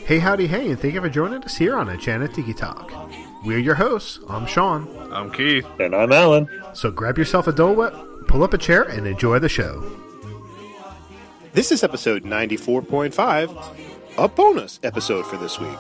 [0.05, 2.91] Hey, howdy, hey, and thank you for joining us here on Enchanted Tiki Talk.
[3.45, 4.19] We're your hosts.
[4.27, 4.85] I'm Sean.
[5.13, 5.65] I'm Keith.
[5.79, 6.49] And I'm Alan.
[6.73, 7.93] So grab yourself a Dole Whip,
[8.27, 9.81] pull up a chair, and enjoy the show.
[11.53, 13.77] This is episode 94.5,
[14.17, 15.79] a bonus episode for this week.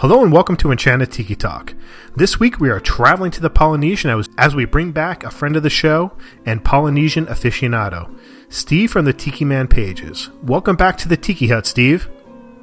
[0.00, 1.74] Hello and welcome to Enchanted Tiki Talk.
[2.16, 5.56] This week we are traveling to the Polynesian as- as we bring back a friend
[5.56, 6.12] of the show
[6.46, 8.08] and Polynesian aficionado,
[8.48, 10.30] Steve from the Tiki Man pages.
[10.42, 12.08] Welcome back to the Tiki Hut, Steve.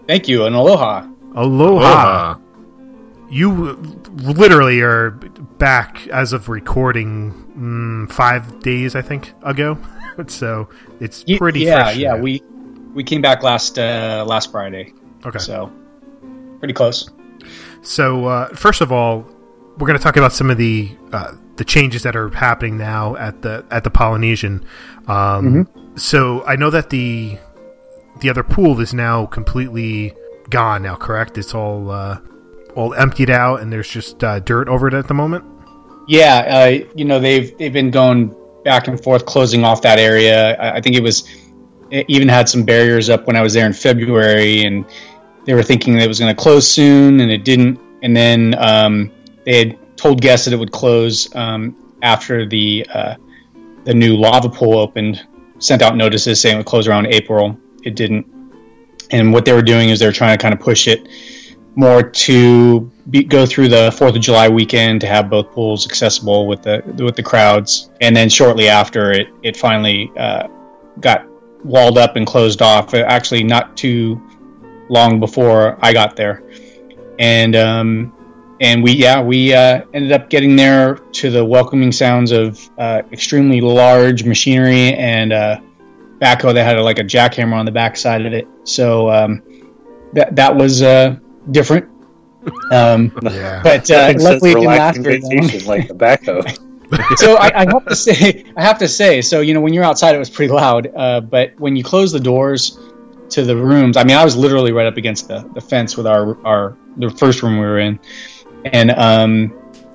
[0.08, 1.06] Thank you, and aloha.
[1.36, 2.38] Aloha.
[3.30, 3.78] You
[4.16, 5.12] literally are
[5.60, 9.78] back as of recording mm, five days, I think, ago.
[10.26, 11.98] so it's pretty yeah, fresh.
[11.98, 12.16] yeah.
[12.16, 12.18] now.
[12.18, 12.42] We
[12.96, 14.92] we came back last uh, last Friday,
[15.24, 15.38] okay.
[15.38, 15.72] so
[16.60, 17.12] pretty close.
[17.81, 19.25] So uh, first of all,
[19.78, 23.16] we're going to talk about some of the uh, the changes that are happening now
[23.16, 24.66] at the at the Polynesian.
[25.08, 27.38] Um, So I know that the
[28.22, 30.14] the other pool is now completely
[30.50, 30.84] gone.
[30.84, 31.38] Now, correct?
[31.38, 32.19] It's all uh,
[32.75, 35.44] all emptied out, and there's just uh, dirt over it at the moment.
[36.07, 40.56] Yeah, uh, you know they've they've been going back and forth, closing off that area.
[40.56, 41.28] I, I think it was
[41.90, 44.85] it even had some barriers up when I was there in February, and
[45.47, 47.80] they were thinking that it was going to close soon, and it didn't.
[48.03, 49.12] And then um,
[49.46, 53.16] they had told guests that it would close um, after the uh,
[53.85, 55.25] the new lava pool opened.
[55.59, 57.58] Sent out notices saying it would close around April.
[57.84, 58.28] It didn't.
[59.09, 61.08] And what they were doing is they were trying to kind of push it
[61.75, 66.46] more to be, go through the Fourth of July weekend to have both pools accessible
[66.46, 70.50] with the with the crowds, and then shortly after it it finally uh,
[71.00, 71.25] got
[71.64, 72.94] walled up and closed off.
[72.94, 74.22] Actually, not too
[74.90, 76.44] long before I got there,
[77.20, 78.14] and um,
[78.59, 83.02] and we yeah we uh, ended up getting there to the welcoming sounds of uh,
[83.12, 85.59] extremely large machinery and uh,
[86.20, 88.47] backhoe that had a, like a jackhammer on the backside of it.
[88.64, 89.42] So um,
[90.14, 91.18] that that was uh,
[91.52, 91.90] different.
[92.72, 93.62] Um, Yeah.
[93.62, 95.66] but uh, luckily it didn't last very long.
[95.66, 96.58] like the backhoe.
[97.18, 99.84] so I, I have to say, I have to say, so you know, when you're
[99.84, 100.88] outside, it was pretty loud.
[100.96, 102.80] Uh, but when you close the doors
[103.30, 106.08] to the rooms, I mean, I was literally right up against the, the fence with
[106.08, 108.00] our our the first room we were in,
[108.66, 109.50] and um,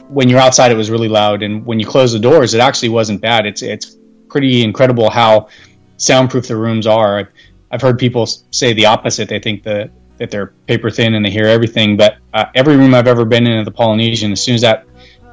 [0.09, 1.43] when you're outside, it was really loud.
[1.43, 3.47] And when you close the doors, it actually wasn't bad.
[3.47, 3.97] It's it's
[4.29, 5.49] pretty incredible how
[5.97, 7.19] soundproof the rooms are.
[7.19, 7.29] I've,
[7.71, 9.29] I've heard people say the opposite.
[9.29, 11.97] They think that that they're paper thin and they hear everything.
[11.97, 14.87] But uh, every room I've ever been in at the Polynesian, as soon as that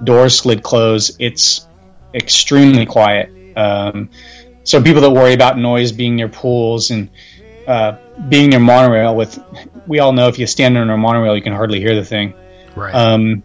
[0.03, 1.67] door slid close, it's
[2.13, 3.31] extremely quiet.
[3.57, 4.09] Um,
[4.63, 7.09] so people that worry about noise being near pools and
[7.69, 7.97] uh,
[8.27, 9.39] being near monorail, with
[9.85, 12.33] we all know if you stand on a monorail, you can hardly hear the thing.
[12.75, 12.93] Right.
[12.93, 13.43] Um,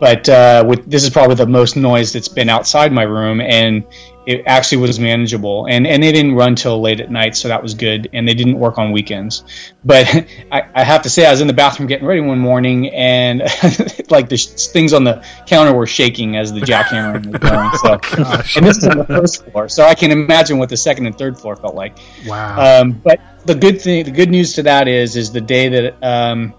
[0.00, 3.84] but uh, with this is probably the most noise that's been outside my room, and
[4.26, 5.66] it actually was manageable.
[5.68, 8.08] And and they didn't run till late at night, so that was good.
[8.12, 9.44] And they didn't work on weekends.
[9.84, 10.06] But
[10.52, 13.40] I, I have to say, I was in the bathroom getting ready one morning, and
[14.10, 17.70] like the sh- things on the counter were shaking as the jackhammer was going.
[17.78, 18.56] So, Gosh.
[18.56, 21.16] and this is on the first floor, so I can imagine what the second and
[21.16, 21.98] third floor felt like.
[22.26, 22.80] wow.
[22.82, 26.02] Um, but the good thing, the good news to that is, is the day that
[26.02, 26.54] um,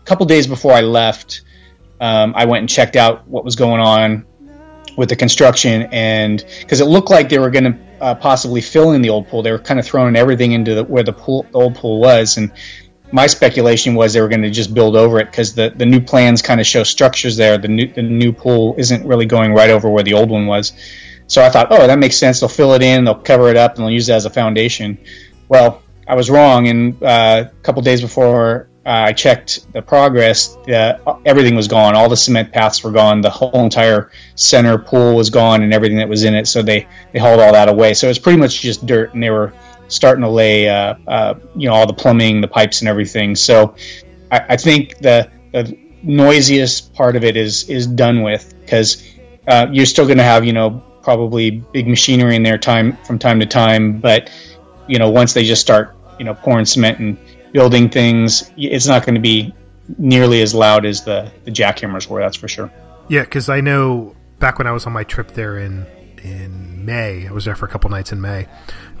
[0.00, 1.42] a couple days before I left,
[2.00, 4.26] um, I went and checked out what was going on
[4.96, 8.92] with the construction, and because it looked like they were going to uh, possibly fill
[8.92, 11.44] in the old pool, they were kind of throwing everything into the, where the pool,
[11.44, 12.52] the old pool was, and
[13.12, 16.00] my speculation was they were going to just build over it because the, the new
[16.00, 17.56] plans kind of show structures there.
[17.58, 20.72] The new the new pool isn't really going right over where the old one was.
[21.26, 22.40] So I thought, oh, that makes sense.
[22.40, 24.98] They'll fill it in, they'll cover it up, and they'll use it as a foundation.
[25.48, 31.18] Well, I was wrong, and uh, a couple days before I checked the progress, uh,
[31.26, 31.94] everything was gone.
[31.94, 33.20] All the cement paths were gone.
[33.20, 36.46] The whole entire center pool was gone, and everything that was in it.
[36.46, 37.94] So they they hauled all that away.
[37.94, 39.52] So it's pretty much just dirt, and they were
[39.88, 43.34] starting to lay, uh, uh, you know, all the plumbing, the pipes, and everything.
[43.36, 43.74] So
[44.30, 49.04] I, I think the, the noisiest part of it is is done with because
[49.48, 53.18] uh, you're still going to have, you know, probably big machinery in there time from
[53.18, 54.30] time to time, but
[54.86, 57.18] you know, once they just start, you know, pouring cement and
[57.52, 59.54] building things, it's not going to be
[59.96, 62.20] nearly as loud as the the jackhammers were.
[62.20, 62.70] That's for sure.
[63.08, 65.86] Yeah, because I know back when I was on my trip there in
[66.22, 68.46] in May, I was there for a couple nights in May.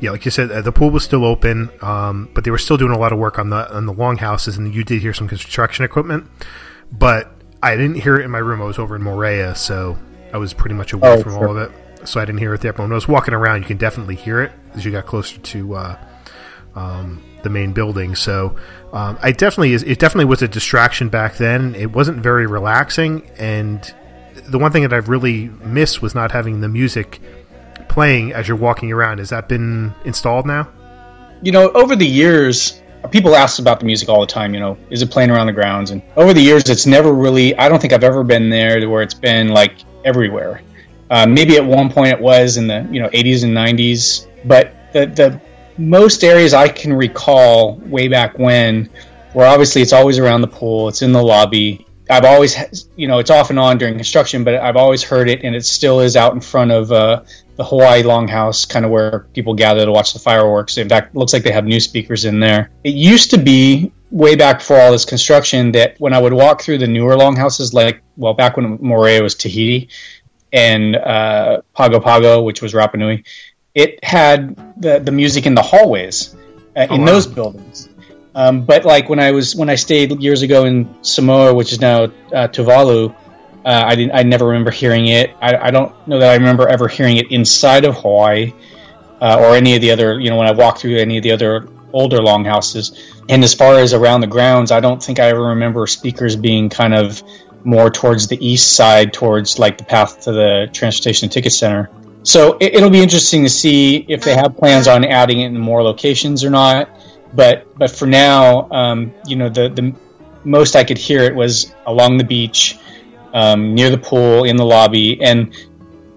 [0.00, 2.76] Yeah, like you said, uh, the pool was still open, um, but they were still
[2.76, 5.28] doing a lot of work on the on the longhouses, and you did hear some
[5.28, 6.26] construction equipment.
[6.92, 7.30] But
[7.62, 8.62] I didn't hear it in my room.
[8.62, 9.98] I was over in Moorea, so
[10.32, 11.48] I was pretty much away Oh, from sure.
[11.48, 12.08] all of it.
[12.08, 12.72] So I didn't hear it there.
[12.72, 15.36] But when I was walking around, you can definitely hear it as you got closer
[15.38, 15.98] to uh,
[16.78, 18.14] um, the main building.
[18.14, 18.56] So
[18.92, 19.74] um, I definitely.
[19.74, 21.74] It definitely was a distraction back then.
[21.74, 23.94] It wasn't very relaxing, and
[24.48, 27.20] the one thing that I've really missed was not having the music
[27.88, 29.18] playing as you're walking around.
[29.18, 30.68] Has that been installed now?
[31.42, 32.80] you know, over the years,
[33.10, 34.54] people ask about the music all the time.
[34.54, 35.90] You know, is it playing around the grounds?
[35.90, 37.56] And over the years, it's never really.
[37.56, 40.62] I don't think I've ever been there where it's been like everywhere.
[41.10, 44.74] Uh, maybe at one point it was in the you know 80s and 90s, but
[44.92, 45.40] the the
[45.78, 48.90] most areas I can recall way back when,
[49.32, 51.86] where obviously it's always around the pool, it's in the lobby.
[52.10, 55.44] I've always, you know, it's off and on during construction, but I've always heard it,
[55.44, 57.22] and it still is out in front of uh,
[57.56, 60.78] the Hawaii Longhouse, kind of where people gather to watch the fireworks.
[60.78, 62.70] In fact, it looks like they have new speakers in there.
[62.82, 66.62] It used to be way back before all this construction that when I would walk
[66.62, 69.88] through the newer longhouses, like well, back when Moorea was Tahiti
[70.52, 73.24] and uh, Pago Pago, which was Rapa Nui,
[73.78, 76.34] it had the the music in the hallways
[76.76, 77.06] uh, in wow.
[77.06, 77.88] those buildings.
[78.34, 81.80] Um, but like when I was when I stayed years ago in Samoa, which is
[81.80, 83.14] now uh, Tuvalu,
[83.64, 84.14] uh, I didn't.
[84.14, 85.30] I never remember hearing it.
[85.40, 88.52] I, I don't know that I remember ever hearing it inside of Hawaii
[89.20, 90.18] uh, or any of the other.
[90.18, 93.14] You know, when I walked through any of the other older longhouses.
[93.28, 96.68] And as far as around the grounds, I don't think I ever remember speakers being
[96.68, 97.22] kind of
[97.64, 101.90] more towards the east side, towards like the path to the transportation ticket center.
[102.28, 105.58] So it, it'll be interesting to see if they have plans on adding it in
[105.58, 106.90] more locations or not.
[107.32, 109.94] But but for now, um, you know, the the
[110.44, 112.76] most I could hear it was along the beach,
[113.32, 115.56] um, near the pool, in the lobby, and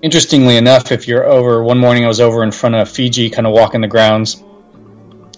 [0.02, 3.48] interestingly enough, if you're over one morning, I was over in front of Fiji, kind
[3.48, 4.44] of walking the grounds,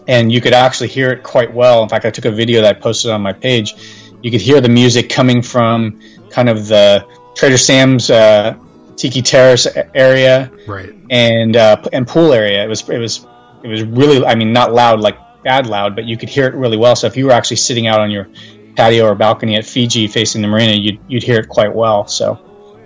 [0.08, 1.84] and you could actually hear it quite well.
[1.84, 3.76] In fact, I took a video that I posted on my page.
[4.24, 7.06] You could hear the music coming from kind of the
[7.36, 8.58] Trader Sam's uh,
[8.96, 10.94] Tiki Terrace area Right.
[11.10, 12.64] and uh, and pool area.
[12.64, 13.26] It was it was
[13.64, 16.54] it was really I mean not loud like bad loud, but you could hear it
[16.56, 16.96] really well.
[16.96, 18.28] So if you were actually sitting out on your
[18.76, 22.08] patio or balcony at Fiji facing the marina, you'd you'd hear it quite well.
[22.08, 22.40] So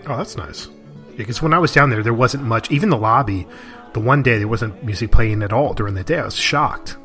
[0.08, 0.68] Oh, that's nice.
[1.18, 2.70] Because when I was down there, there wasn't much.
[2.72, 3.48] Even the lobby,
[3.94, 6.20] the one day there wasn't music playing at all during the day.
[6.20, 6.98] I was shocked.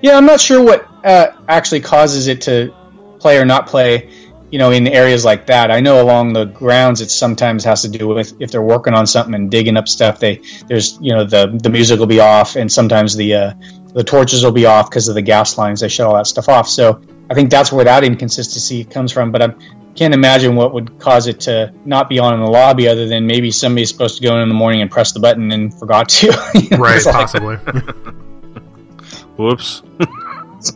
[0.00, 2.72] yeah, I'm not sure what uh, actually causes it to
[3.18, 4.10] play or not play.
[4.52, 7.88] You know, in areas like that, I know along the grounds, it sometimes has to
[7.88, 10.20] do with if they're working on something and digging up stuff.
[10.20, 13.52] They there's you know the the music will be off, and sometimes the uh,
[13.94, 15.80] the torches will be off because of the gas lines.
[15.80, 16.68] They shut all that stuff off.
[16.68, 17.00] So
[17.30, 19.32] I think that's where that inconsistency comes from.
[19.32, 19.54] But I
[19.94, 23.26] can't imagine what would cause it to not be on in the lobby, other than
[23.26, 26.08] maybe somebody's supposed to go in in the morning and press the button and forgot
[26.10, 26.26] to.
[26.54, 27.56] You know, Right, it's like- possibly.
[29.38, 29.82] Whoops.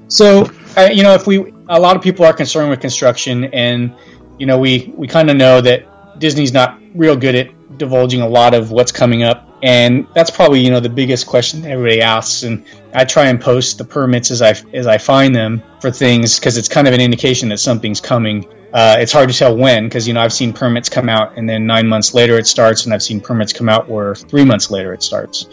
[0.09, 3.95] so, uh, you know, if we, a lot of people are concerned with construction, and
[4.39, 8.29] you know, we we kind of know that Disney's not real good at divulging a
[8.29, 12.01] lot of what's coming up, and that's probably you know the biggest question that everybody
[12.01, 12.43] asks.
[12.43, 16.39] And I try and post the permits as I as I find them for things
[16.39, 18.47] because it's kind of an indication that something's coming.
[18.73, 21.49] Uh, it's hard to tell when because you know I've seen permits come out and
[21.49, 24.71] then nine months later it starts, and I've seen permits come out where three months
[24.71, 25.47] later it starts.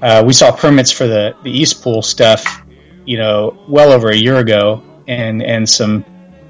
[0.00, 2.62] Uh, we saw permits for the the East Pool stuff,
[3.04, 6.04] you know, well over a year ago, and and some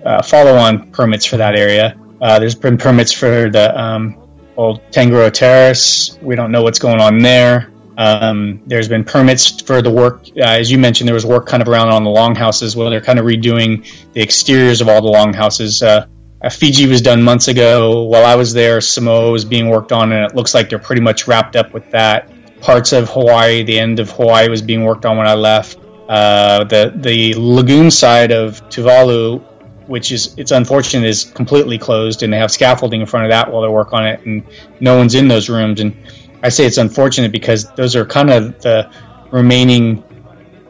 [0.05, 1.99] uh, follow-on permits for that area.
[2.21, 6.19] Uh, there's been permits for the um, old Tangaroa Terrace.
[6.21, 7.73] We don't know what's going on there.
[7.97, 11.09] Um, there's been permits for the work, uh, as you mentioned.
[11.09, 14.23] There was work kind of around on the longhouses where they're kind of redoing the
[14.23, 15.83] exteriors of all the longhouses.
[15.83, 16.07] Uh,
[16.51, 18.05] Fiji was done months ago.
[18.05, 21.03] While I was there, Samoa was being worked on, and it looks like they're pretty
[21.03, 22.31] much wrapped up with that.
[22.61, 25.79] Parts of Hawaii, the end of Hawaii was being worked on when I left.
[26.09, 29.43] Uh, the the lagoon side of Tuvalu,
[29.87, 33.53] which is it's unfortunate, is completely closed, and they have scaffolding in front of that
[33.53, 34.43] while they work on it, and
[34.81, 35.81] no one's in those rooms.
[35.81, 35.95] And
[36.43, 38.91] I say it's unfortunate because those are kind of the
[39.31, 40.03] remaining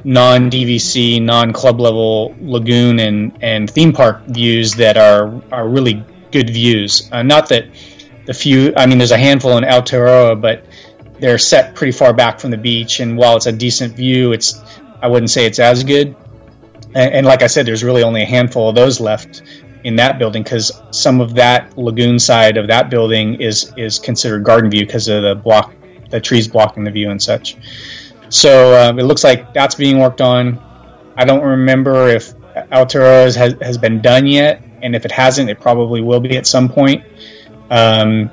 [0.03, 6.05] non DVC, non club level lagoon and, and theme park views that are are really
[6.33, 7.09] good views.
[7.13, 7.67] Uh, not that
[8.27, 10.65] the few, I mean, there's a handful in Aotearoa, but
[11.19, 14.63] they're set pretty far back from the beach, and while it's a decent view, it's
[15.03, 16.17] I wouldn't say it's as good.
[16.95, 19.43] And, and like I said, there's really only a handful of those left
[19.85, 24.45] in that building because some of that lagoon side of that building is is considered
[24.45, 25.75] garden view because of the block,
[26.11, 27.57] the trees blocking the view and such.
[28.29, 30.63] So um, it looks like that's being worked on.
[31.17, 32.35] I don't remember if
[32.71, 36.47] Alturas has, has been done yet, and if it hasn't, it probably will be at
[36.47, 37.05] some point.
[37.71, 38.31] Um,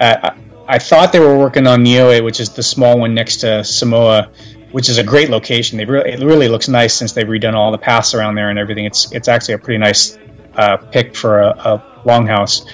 [0.00, 0.34] I,
[0.68, 4.30] I thought they were working on Niue, which is the small one next to Samoa,
[4.72, 5.78] which is a great location.
[5.78, 8.58] They really, it really looks nice since they've redone all the paths around there and
[8.58, 8.84] everything.
[8.84, 10.18] It's it's actually a pretty nice
[10.54, 12.66] uh, pick for a, a longhouse.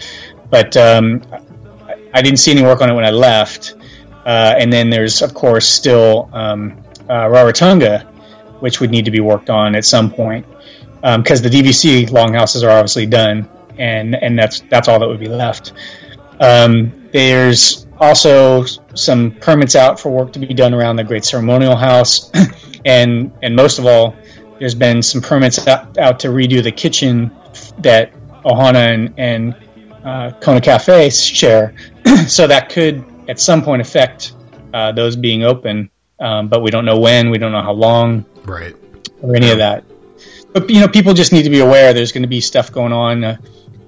[0.51, 1.23] But um,
[2.15, 3.75] I didn't see any work on it when I left.
[4.25, 8.05] Uh, and then there's of course still um, uh, Rarotonga,
[8.61, 10.47] which would need to be worked on at some point
[10.97, 13.49] because um, the DVC longhouses are obviously done,
[13.79, 15.73] and and that's that's all that would be left.
[16.41, 21.77] Um, there's also some permits out for work to be done around the Great Ceremonial
[21.77, 22.31] House,
[22.85, 24.17] and and most of all,
[24.59, 27.31] there's been some permits out, out to redo the kitchen
[27.79, 28.13] that
[28.45, 29.57] Ohana and, and
[30.05, 31.75] uh, Kona Cafe share,
[32.27, 34.35] so that could at some point affect
[34.73, 38.25] uh, those being open, um, but we don't know when, we don't know how long,
[38.45, 38.77] right,
[39.23, 39.85] or any of that.
[40.53, 41.93] But you know, people just need to be aware.
[41.93, 43.25] There's going to be stuff going on.
[43.25, 43.37] Uh,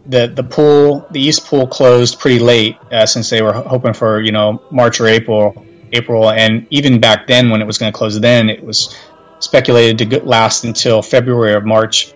[0.08, 4.20] the the pool, the east pool closed pretty late uh, since they were hoping for
[4.20, 7.96] you know March or April, April, and even back then when it was going to
[7.96, 8.96] close, then it was
[9.38, 12.12] speculated to last until February or March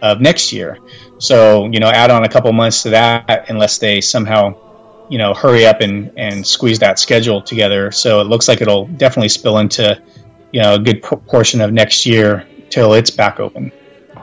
[0.00, 0.78] of next year.
[1.18, 5.34] So you know, add on a couple months to that, unless they somehow you know
[5.34, 7.90] hurry up and and squeeze that schedule together.
[7.90, 10.00] So it looks like it'll definitely spill into
[10.52, 13.72] you know a good portion of next year till it's back open.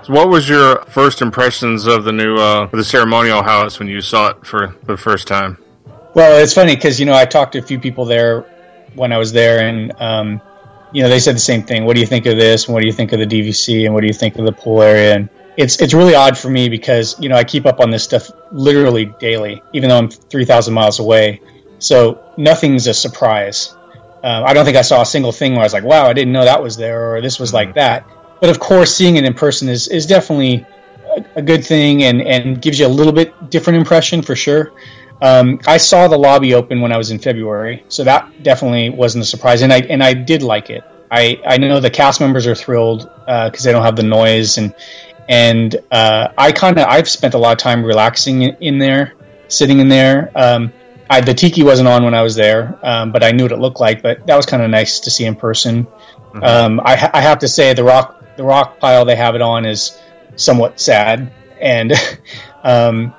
[0.09, 4.01] So what was your first impressions of the new uh, the ceremonial house when you
[4.01, 5.59] saw it for the first time?
[6.15, 8.41] Well, it's funny because you know I talked to a few people there
[8.95, 10.41] when I was there, and um,
[10.93, 11.85] you know they said the same thing.
[11.85, 12.65] What do you think of this?
[12.65, 13.85] And what do you think of the DVC?
[13.85, 15.13] And what do you think of the pool area?
[15.13, 18.03] And it's it's really odd for me because you know I keep up on this
[18.03, 21.39] stuff literally daily, even though I'm three thousand miles away.
[21.77, 23.75] So nothing's a surprise.
[24.23, 26.13] Uh, I don't think I saw a single thing where I was like, "Wow, I
[26.13, 28.09] didn't know that was there," or "This was like that."
[28.41, 30.65] But of course, seeing it in person is is definitely
[31.17, 34.71] a, a good thing and and gives you a little bit different impression for sure.
[35.21, 39.23] Um, I saw the lobby open when I was in February, so that definitely wasn't
[39.23, 40.83] a surprise, and I and I did like it.
[41.11, 44.59] I, I know the cast members are thrilled because uh, they don't have the noise
[44.59, 44.75] and
[45.27, 49.13] and uh, I kind of I've spent a lot of time relaxing in there,
[49.47, 50.31] sitting in there.
[50.35, 50.73] Um,
[51.07, 53.59] I, the tiki wasn't on when I was there, um, but I knew what it
[53.59, 54.01] looked like.
[54.01, 55.85] But that was kind of nice to see in person.
[55.85, 56.43] Mm-hmm.
[56.43, 59.65] Um, I, I, have to say the rock the rock pile they have it on
[59.65, 59.99] is
[60.37, 61.29] somewhat sad.
[61.59, 61.91] And
[62.63, 63.13] um,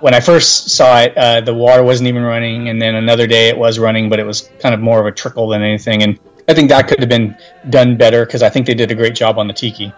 [0.00, 3.48] when I first saw it, uh, the water wasn't even running, and then another day
[3.48, 6.02] it was running, but it was kind of more of a trickle than anything.
[6.02, 7.38] And I think that could have been
[7.70, 9.94] done better because I think they did a great job on the tiki.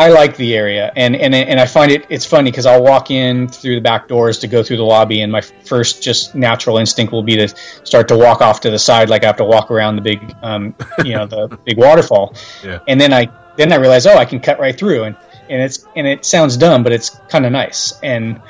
[0.00, 3.10] I like the area, and and and I find it it's funny because I'll walk
[3.10, 6.78] in through the back doors to go through the lobby, and my first just natural
[6.78, 7.48] instinct will be to
[7.84, 10.34] start to walk off to the side, like I have to walk around the big,
[10.40, 10.74] um,
[11.04, 12.78] you know, the big waterfall, yeah.
[12.88, 13.26] and then I
[13.56, 15.16] then I realize, oh, I can cut right through, and
[15.48, 18.40] and it's and it sounds dumb, but it's kind of nice, and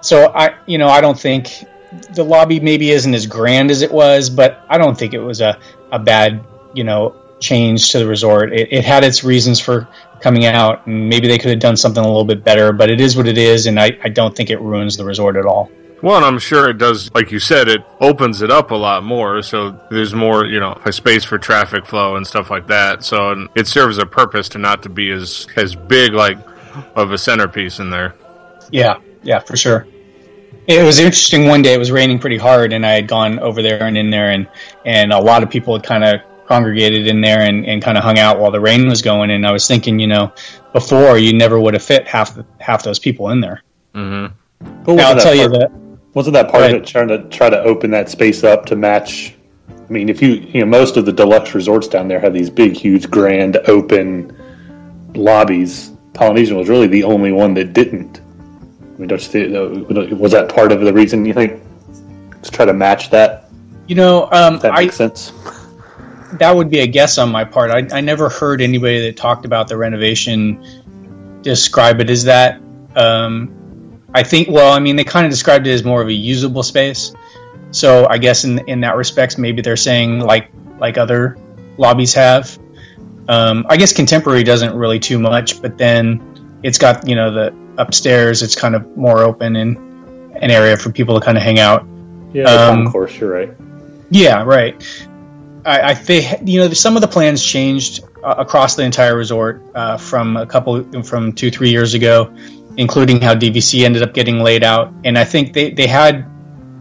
[0.00, 1.64] so I, you know, I don't think
[2.14, 5.40] the lobby maybe isn't as grand as it was, but I don't think it was
[5.40, 5.58] a
[5.92, 6.44] a bad,
[6.74, 8.52] you know, change to the resort.
[8.52, 9.88] It, it, had its reasons for
[10.20, 12.72] coming out, and maybe they could have done something a little bit better.
[12.72, 15.36] But it is what it is, and I, I don't think it ruins the resort
[15.36, 15.70] at all.
[16.02, 19.42] Well, I'm sure it does, like you said, it opens it up a lot more.
[19.42, 23.04] So there's more, you know, a space for traffic flow and stuff like that.
[23.04, 26.38] So it serves a purpose to not to be as as big like
[26.94, 28.14] of a centerpiece in there.
[28.70, 29.86] Yeah, yeah, for sure.
[30.66, 31.46] It was interesting.
[31.46, 34.10] One day it was raining pretty hard, and I had gone over there and in
[34.10, 34.48] there, and
[34.84, 38.02] and a lot of people had kind of congregated in there and, and kind of
[38.02, 39.30] hung out while the rain was going.
[39.30, 40.32] And I was thinking, you know,
[40.72, 43.62] before you never would have fit half half those people in there.
[43.94, 44.34] Mm-hmm.
[44.84, 45.72] But I'll tell part, you that
[46.14, 49.34] wasn't that part of it trying to try to open that space up to match.
[49.68, 52.50] I mean, if you you know most of the deluxe resorts down there have these
[52.50, 54.36] big, huge, grand, open
[55.14, 55.92] lobbies.
[56.12, 58.20] Polynesian was really the only one that didn't.
[58.20, 61.62] I mean, don't you, was that part of the reason you think
[62.42, 63.48] to try to match that?
[63.86, 65.32] You know, um, that makes I, sense
[66.34, 67.70] that would be a guess on my part.
[67.70, 72.60] I, I never heard anybody that talked about the renovation describe it as that.
[72.94, 73.54] Um,
[74.14, 76.62] I think, well, I mean, they kind of described it as more of a usable
[76.62, 77.12] space.
[77.70, 81.36] So I guess in in that respects, maybe they're saying like like other
[81.76, 82.58] lobbies have.
[83.28, 87.54] Um, I guess contemporary doesn't really too much, but then it's got you know the
[87.78, 88.42] upstairs.
[88.42, 89.76] It's kind of more open and
[90.36, 91.86] an area for people to kind of hang out.
[92.32, 93.50] Yeah, um, course You're right.
[94.10, 94.82] Yeah, right.
[95.64, 99.62] I, I think you know some of the plans changed uh, across the entire resort
[99.74, 102.34] uh, from a couple from two three years ago,
[102.80, 104.90] including how DVC ended up getting laid out.
[105.04, 106.26] And I think they they had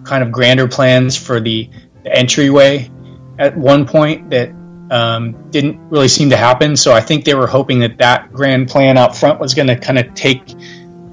[0.05, 1.69] kind of grander plans for the,
[2.03, 2.89] the entryway
[3.37, 4.49] at one point that
[4.89, 6.77] um, didn't really seem to happen.
[6.77, 9.75] So I think they were hoping that that grand plan out front was going to
[9.77, 10.41] kind of take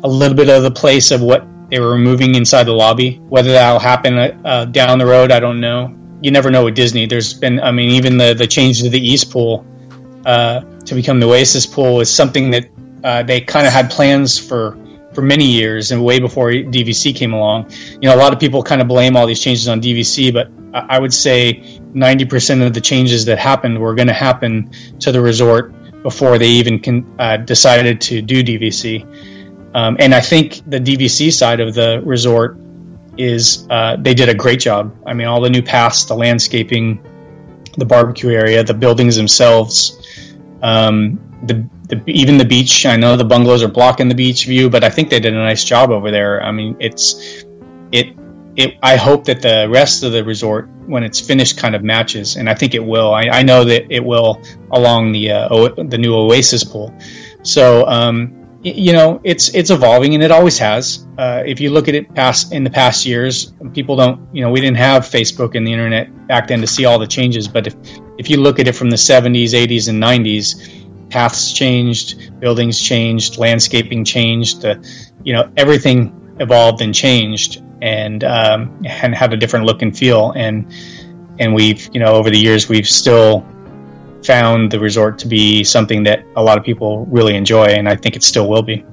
[0.04, 3.16] a little bit of the place of what they were removing inside the lobby.
[3.28, 5.92] Whether that'll happen uh, down the road, I don't know.
[6.22, 7.06] You never know with Disney.
[7.06, 9.66] There's been, I mean, even the the change to the East Pool
[10.24, 12.70] uh, to become the Oasis Pool is something that
[13.06, 14.76] uh, they kind of had plans for
[15.14, 17.70] for many years and way before DVC came along.
[18.02, 20.50] You know, a lot of people kind of blame all these changes on DVC, but
[20.74, 24.70] I would say 90% of the changes that happened were going to happen
[25.00, 25.72] to the resort
[26.02, 29.04] before they even uh, decided to do DVC.
[29.74, 32.58] Um, and I think the DVC side of the resort
[33.16, 34.94] is uh, they did a great job.
[35.06, 37.00] I mean, all the new paths, the landscaping,
[37.78, 40.28] the barbecue area, the buildings themselves,
[40.60, 42.86] um, the, the even the beach.
[42.86, 45.36] I know the bungalows are blocking the beach view, but I think they did a
[45.36, 46.42] nice job over there.
[46.42, 47.44] I mean, it's
[47.92, 48.14] it
[48.56, 52.36] it, I hope that the rest of the resort, when it's finished, kind of matches,
[52.36, 53.12] and I think it will.
[53.14, 56.92] I, I know that it will along the uh, o- the new Oasis pool.
[57.42, 61.06] So um, you know, it's it's evolving, and it always has.
[61.18, 64.34] Uh, if you look at it past in the past years, people don't.
[64.34, 67.06] You know, we didn't have Facebook and the internet back then to see all the
[67.06, 67.46] changes.
[67.46, 67.76] But if
[68.18, 70.75] if you look at it from the 70s, 80s, and 90s,
[71.16, 74.60] paths changed, buildings changed, landscaping changed.
[74.60, 74.72] The
[75.24, 75.98] you know everything
[76.40, 80.32] evolved and changed and um, and have a different look and feel.
[80.36, 80.70] And
[81.38, 83.46] and we've you know over the years we've still
[84.24, 87.96] found the resort to be something that a lot of people really enjoy, and I
[87.96, 88.84] think it still will be.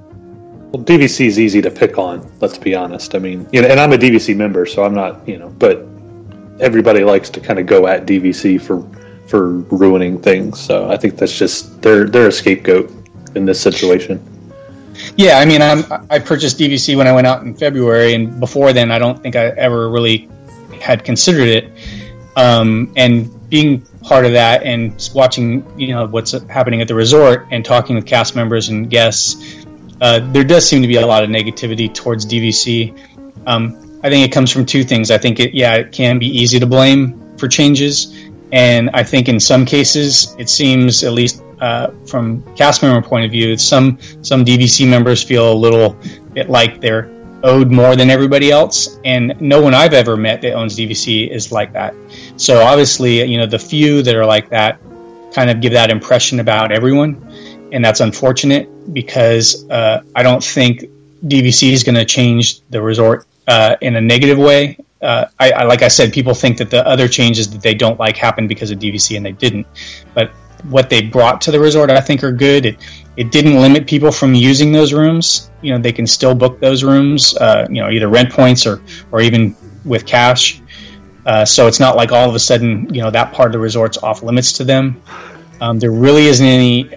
[0.71, 2.31] Well, DVC is easy to pick on.
[2.39, 3.15] Let's be honest.
[3.15, 5.85] I mean, you know, and I'm a DVC member, so I'm not, you know, but
[6.61, 8.77] everybody likes to kind of go at DVC for
[9.27, 10.59] for ruining things.
[10.59, 12.91] So I think that's just they're they're a scapegoat
[13.35, 14.21] in this situation.
[15.15, 18.73] Yeah, I mean, I'm, I purchased DVC when I went out in February, and before
[18.73, 20.29] then, I don't think I ever really
[20.79, 21.71] had considered it.
[22.35, 27.47] Um, and being part of that and watching, you know, what's happening at the resort
[27.51, 29.65] and talking with cast members and guests,
[30.01, 32.97] uh, there does seem to be a lot of negativity towards DVC.
[33.45, 35.11] Um, I think it comes from two things.
[35.11, 38.22] I think it, yeah, it can be easy to blame for changes,
[38.53, 43.25] and I think in some cases, it seems, at least uh, from cast member point
[43.25, 45.97] of view, some some DVC members feel a little
[46.33, 47.09] bit like they're
[47.43, 51.51] owed more than everybody else, and no one I've ever met that owns DVC is
[51.51, 51.95] like that.
[52.37, 54.79] So obviously, you know, the few that are like that
[55.33, 57.15] kind of give that impression about everyone,
[57.71, 60.85] and that's unfortunate because uh, I don't think
[61.25, 65.63] DVC is going to change the resort uh, in a negative way uh, I, I,
[65.63, 68.71] like I said, people think that the other changes that they don't like happened because
[68.71, 69.67] of DVC, and they didn't.
[70.13, 70.31] But
[70.63, 72.65] what they brought to the resort, I think, are good.
[72.65, 72.77] It
[73.17, 75.51] it didn't limit people from using those rooms.
[75.61, 77.35] You know, they can still book those rooms.
[77.35, 80.61] Uh, you know, either rent points or or even with cash.
[81.25, 83.59] Uh, so it's not like all of a sudden, you know, that part of the
[83.59, 85.01] resort's off limits to them.
[85.61, 86.89] Um, there really isn't any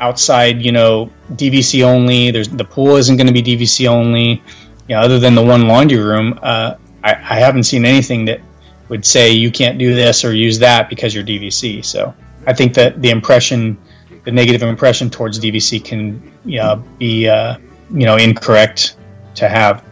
[0.00, 2.30] outside, you know, DVC only.
[2.30, 4.42] There's the pool isn't going to be DVC only.
[4.88, 8.40] You know, other than the one laundry room, uh, I, I haven't seen anything that
[8.88, 11.84] would say you can't do this or use that because you're DVC.
[11.84, 12.14] So
[12.46, 13.78] I think that the impression,
[14.24, 17.58] the negative impression towards DVC can you know, be uh,
[17.90, 18.96] you know incorrect
[19.36, 19.84] to have.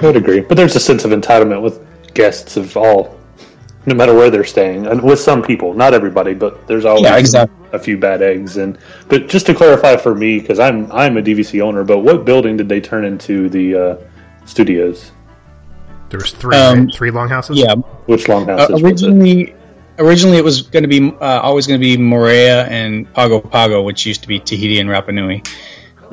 [0.00, 1.80] I would agree, but there's a sense of entitlement with
[2.14, 3.18] guests of all,
[3.86, 7.16] no matter where they're staying, and with some people, not everybody, but there's always yeah,
[7.16, 7.68] exactly.
[7.72, 8.56] a few bad eggs.
[8.56, 8.76] And
[9.08, 12.56] but just to clarify for me, because I'm I'm a DVC owner, but what building
[12.56, 13.96] did they turn into the uh,
[14.46, 15.12] studios?
[16.10, 16.94] There was three, um, right?
[16.94, 17.58] three longhouses.
[17.58, 17.74] Yeah,
[18.06, 18.70] which longhouses?
[18.70, 19.56] Uh, originally, it?
[19.98, 23.82] originally it was going to be uh, always going to be Moorea and Pago Pago,
[23.82, 25.42] which used to be Tahiti and Rapa Nui.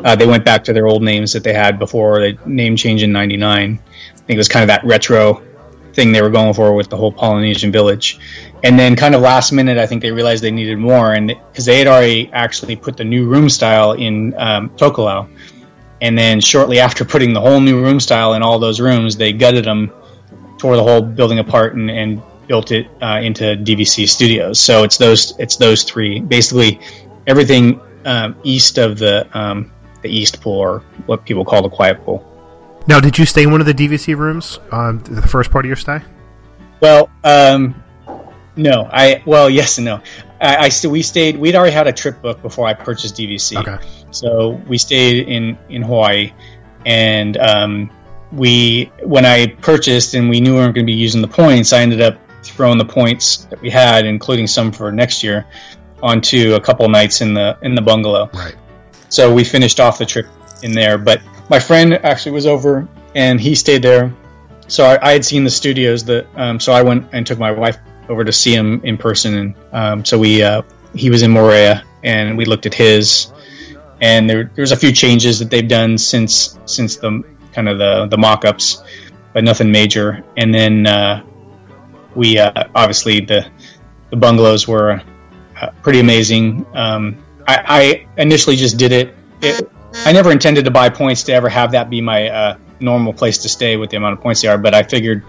[0.03, 3.03] Uh, they went back to their old names that they had before the name change
[3.03, 3.79] in '99.
[3.79, 5.43] I think it was kind of that retro
[5.93, 8.19] thing they were going for with the whole Polynesian village.
[8.63, 11.65] And then, kind of last minute, I think they realized they needed more, and because
[11.65, 15.29] they had already actually put the new room style in um, Tokelau,
[16.01, 19.31] and then shortly after putting the whole new room style in all those rooms, they
[19.31, 19.91] gutted them,
[20.57, 24.59] tore the whole building apart, and, and built it uh, into DVC Studios.
[24.59, 26.19] So it's those it's those three.
[26.19, 26.79] Basically,
[27.27, 32.03] everything um, east of the um, the East Pool, or what people call the Quiet
[32.03, 32.27] Pool.
[32.87, 35.69] Now, did you stay in one of the DVC rooms on the first part of
[35.69, 35.99] your stay?
[36.81, 37.81] Well, um,
[38.55, 38.89] no.
[38.91, 40.01] I well, yes and no.
[40.41, 41.37] I, I still we stayed.
[41.37, 43.57] We'd already had a trip booked before I purchased DVC.
[43.57, 43.85] Okay.
[44.11, 46.33] So we stayed in in Hawaii,
[46.85, 47.91] and um,
[48.31, 51.73] we when I purchased and we knew we weren't going to be using the points,
[51.73, 55.45] I ended up throwing the points that we had, including some for next year,
[56.01, 58.29] onto a couple nights in the in the bungalow.
[58.33, 58.55] Right.
[59.09, 60.27] So we finished off the trip
[60.63, 60.97] in there.
[60.97, 64.13] But my friend actually was over and he stayed there.
[64.67, 67.51] So I, I had seen the studios that, um, so I went and took my
[67.51, 67.77] wife
[68.11, 69.33] over to see him in person.
[69.35, 73.31] And um, so we, uh, he was in Moorea and we looked at his.
[74.01, 77.77] And there, there was a few changes that they've done since since the kind of
[77.77, 78.83] the the mock-ups,
[79.31, 80.23] but nothing major.
[80.35, 81.23] And then uh,
[82.15, 83.47] we uh, obviously the
[84.09, 85.01] the bungalows were
[85.61, 86.65] uh, pretty amazing.
[86.73, 89.15] Um, I, I, initially just did it.
[89.41, 89.69] it.
[89.93, 93.39] I never intended to buy points to ever have that be my uh, normal place
[93.39, 95.23] to stay with the amount of points they are, but I figured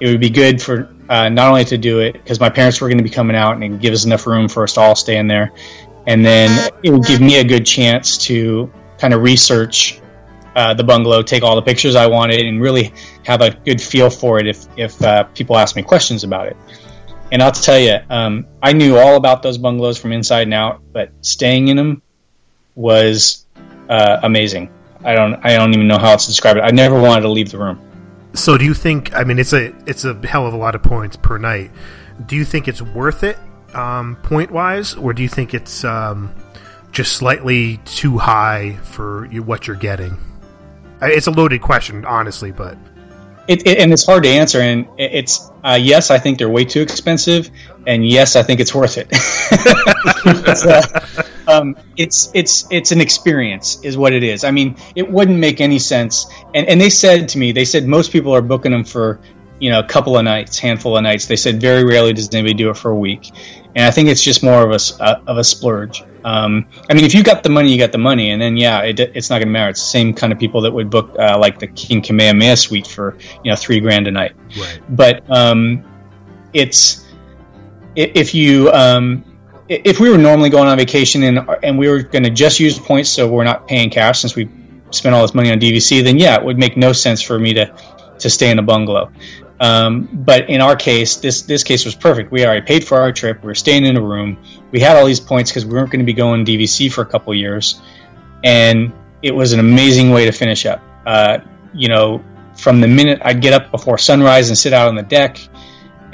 [0.00, 2.88] it would be good for uh, not only to do it because my parents were
[2.88, 5.16] going to be coming out and give us enough room for us to all stay
[5.16, 5.52] in there,
[6.06, 10.00] and then it would give me a good chance to kind of research
[10.56, 12.92] uh, the bungalow, take all the pictures I wanted, and really
[13.24, 16.56] have a good feel for it if if uh, people ask me questions about it.
[17.32, 20.80] And I'll tell you, um, I knew all about those bungalows from inside and out,
[20.92, 22.02] but staying in them
[22.74, 23.46] was
[23.88, 24.72] uh, amazing.
[25.04, 26.60] I don't I don't even know how else to describe it.
[26.60, 27.85] I never wanted to leave the room.
[28.36, 29.14] So do you think?
[29.14, 31.70] I mean, it's a it's a hell of a lot of points per night.
[32.26, 33.38] Do you think it's worth it
[33.74, 36.34] um, point wise, or do you think it's um,
[36.92, 40.18] just slightly too high for you, what you're getting?
[41.02, 42.76] It's a loaded question, honestly, but
[43.48, 44.60] it, it, and it's hard to answer.
[44.60, 47.50] And it's uh, yes, I think they're way too expensive,
[47.86, 49.08] and yes, I think it's worth it.
[50.66, 54.44] uh, um, it's it's it's an experience, is what it is.
[54.44, 56.26] I mean, it wouldn't make any sense.
[56.54, 59.20] And and they said to me, they said most people are booking them for
[59.58, 61.26] you know a couple of nights, handful of nights.
[61.26, 63.30] They said very rarely does anybody do it for a week,
[63.74, 66.02] and I think it's just more of a uh, of a splurge.
[66.24, 68.82] Um, I mean, if you got the money, you got the money, and then yeah,
[68.82, 69.70] it, it's not going to matter.
[69.70, 72.86] It's the same kind of people that would book uh, like the King Kamehameha suite
[72.86, 74.34] for you know three grand a night.
[74.58, 74.80] Right.
[74.90, 75.84] But um,
[76.52, 77.06] it's
[77.94, 79.24] if you um,
[79.68, 82.78] if we were normally going on vacation and and we were going to just use
[82.78, 84.48] points, so we're not paying cash since we
[84.90, 87.54] spent all this money on DVC, then yeah, it would make no sense for me
[87.54, 87.74] to
[88.18, 89.10] to stay in a bungalow.
[89.58, 92.30] Um, but in our case, this this case was perfect.
[92.30, 93.42] We already paid for our trip.
[93.42, 94.38] We were staying in a room.
[94.70, 97.06] We had all these points because we weren't going to be going DVC for a
[97.06, 97.80] couple years,
[98.44, 100.82] and it was an amazing way to finish up.
[101.06, 101.38] Uh,
[101.72, 102.22] you know,
[102.56, 105.38] from the minute I'd get up before sunrise and sit out on the deck,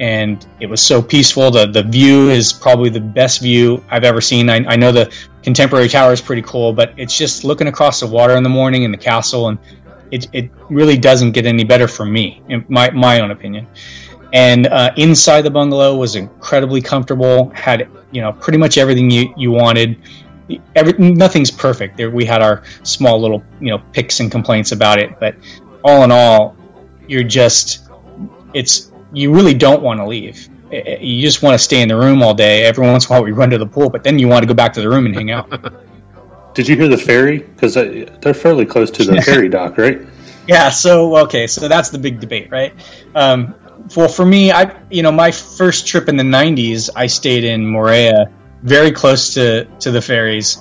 [0.03, 1.53] and it was so peaceful.
[1.53, 4.51] The the view is probably the best view I've ever seen.
[4.51, 8.09] I, I know the contemporary tower is pretty cool, but it's just looking across the
[8.09, 9.59] water in the morning and the castle and
[10.11, 13.67] it, it really doesn't get any better for me, in my, my own opinion.
[14.33, 19.33] And uh, inside the bungalow was incredibly comfortable, had you know pretty much everything you,
[19.37, 19.99] you wanted.
[20.75, 21.97] Every, nothing's perfect.
[21.97, 25.37] There, we had our small little you know picks and complaints about it, but
[25.85, 26.57] all in all,
[27.07, 27.89] you're just
[28.55, 30.49] it's you really don't want to leave.
[30.71, 32.65] You just want to stay in the room all day.
[32.65, 34.47] Every once in a while, we run to the pool, but then you want to
[34.47, 35.51] go back to the room and hang out.
[36.55, 37.39] Did you hear the ferry?
[37.39, 40.01] Because they're fairly close to the ferry dock, right?
[40.47, 40.71] Yeah.
[40.71, 42.75] So okay, so that's the big debate, right?
[43.15, 43.55] Um,
[43.97, 47.63] well, for me, I you know my first trip in the '90s, I stayed in
[47.63, 48.31] Moorea,
[48.63, 50.59] very close to to the ferries,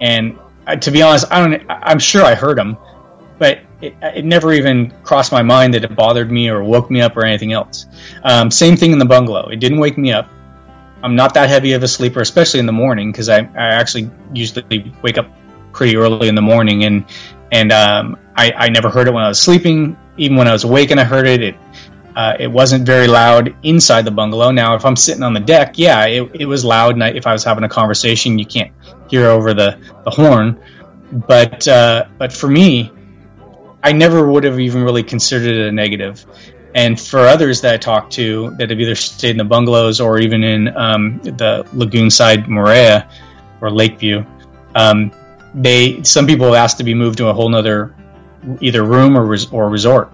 [0.00, 1.62] and uh, to be honest, I don't.
[1.68, 2.78] I'm sure I heard them,
[3.38, 7.00] but it, it, never even crossed my mind that it bothered me or woke me
[7.00, 7.86] up or anything else.
[8.22, 9.48] Um, same thing in the bungalow.
[9.48, 10.28] It didn't wake me up.
[11.02, 14.10] I'm not that heavy of a sleeper, especially in the morning, because I, I actually
[14.32, 15.28] usually wake up
[15.72, 17.04] pretty early in the morning, and
[17.52, 19.98] and um, I, I never heard it when I was sleeping.
[20.16, 21.56] Even when I was awake and I heard it, it
[22.16, 24.50] uh, it wasn't very loud inside the bungalow.
[24.50, 26.94] Now, if I'm sitting on the deck, yeah, it, it was loud.
[26.94, 28.72] And I, if I was having a conversation, you can't
[29.08, 30.60] hear over the, the horn.
[31.12, 32.90] But uh, but for me,
[33.84, 36.24] I never would have even really considered it a negative.
[36.74, 40.18] And for others that I talked to that have either stayed in the bungalows or
[40.18, 43.08] even in um, the lagoon side Moorea
[43.60, 44.24] or Lakeview,
[44.74, 45.12] um,
[45.54, 47.94] they some people have asked to be moved to a whole nother
[48.60, 50.10] either room or res- or resort.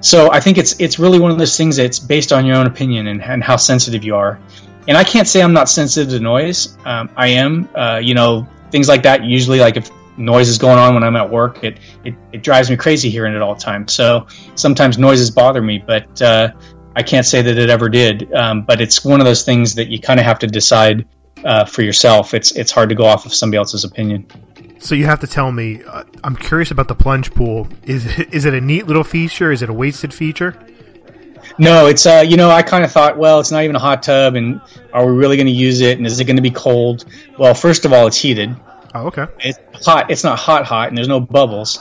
[0.00, 2.66] So I think it's it's really one of those things that's based on your own
[2.66, 4.38] opinion and, and how sensitive you are.
[4.86, 6.76] And I can't say I'm not sensitive to noise.
[6.84, 7.68] Um, I am.
[7.74, 9.24] Uh, you know, things like that.
[9.24, 12.70] Usually, like if noise is going on when I'm at work, it, it, it drives
[12.70, 13.88] me crazy hearing it all the time.
[13.88, 16.52] So sometimes noises bother me, but uh,
[16.96, 18.32] I can't say that it ever did.
[18.32, 21.06] Um, but it's one of those things that you kind of have to decide
[21.44, 22.34] uh, for yourself.
[22.34, 24.26] It's it's hard to go off of somebody else's opinion.
[24.78, 25.82] So you have to tell me.
[25.82, 27.68] Uh, I'm curious about the plunge pool.
[27.84, 29.52] Is is it a neat little feature?
[29.52, 30.58] Is it a wasted feature?
[31.58, 34.02] No, it's uh, you know, I kind of thought, well, it's not even a hot
[34.02, 34.60] tub, and
[34.92, 35.98] are we really going to use it?
[35.98, 37.04] And is it going to be cold?
[37.38, 38.56] Well, first of all, it's heated.
[38.94, 39.26] Oh, okay.
[39.40, 40.10] It's hot.
[40.10, 41.78] It's not hot, hot, and there's no bubbles.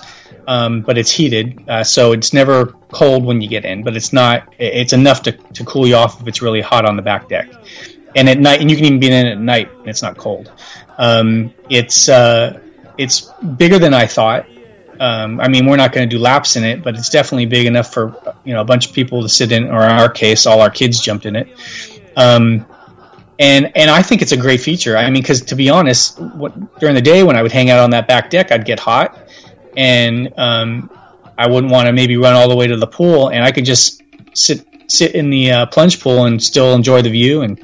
[0.47, 3.83] um, but it's heated, uh, so it's never cold when you get in.
[3.83, 4.53] But it's not.
[4.59, 7.49] It's enough to, to cool you off if it's really hot on the back deck.
[8.15, 10.51] And at night, and you can even be in at night, and it's not cold.
[10.97, 12.59] Um, it's uh,
[12.97, 13.21] it's
[13.57, 14.47] bigger than I thought.
[14.99, 17.65] Um, I mean, we're not going to do laps in it, but it's definitely big
[17.65, 19.65] enough for you know a bunch of people to sit in.
[19.65, 21.47] Or in our case, all our kids jumped in it.
[22.15, 22.65] Um,
[23.39, 24.95] and and I think it's a great feature.
[24.95, 27.79] I mean, because to be honest, what, during the day when I would hang out
[27.79, 29.17] on that back deck, I'd get hot,
[29.75, 30.89] and um,
[31.37, 33.65] I wouldn't want to maybe run all the way to the pool, and I could
[33.65, 34.01] just
[34.33, 37.61] sit sit in the uh, plunge pool and still enjoy the view and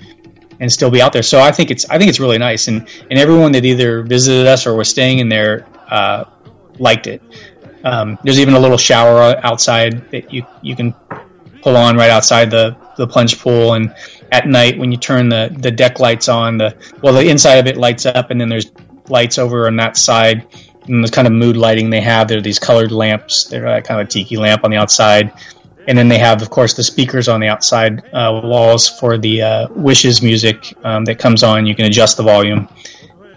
[0.60, 1.23] and still be out there.
[1.23, 4.47] So I think it's I think it's really nice, and and everyone that either visited
[4.47, 6.25] us or was staying in there uh,
[6.79, 7.21] liked it.
[7.84, 10.93] Um, there's even a little shower outside that you you can
[11.62, 13.93] pull on right outside the the plunge pool and
[14.31, 17.67] at night when you turn the, the deck lights on, the well the inside of
[17.67, 18.71] it lights up, and then there's
[19.07, 20.47] lights over on that side,
[20.83, 22.27] and the kind of mood lighting they have.
[22.27, 23.45] They're these colored lamps.
[23.45, 25.33] They're uh, kind of a tiki lamp on the outside,
[25.87, 29.41] and then they have, of course, the speakers on the outside uh, walls for the
[29.41, 31.65] uh, Wishes music um, that comes on.
[31.65, 32.69] You can adjust the volume,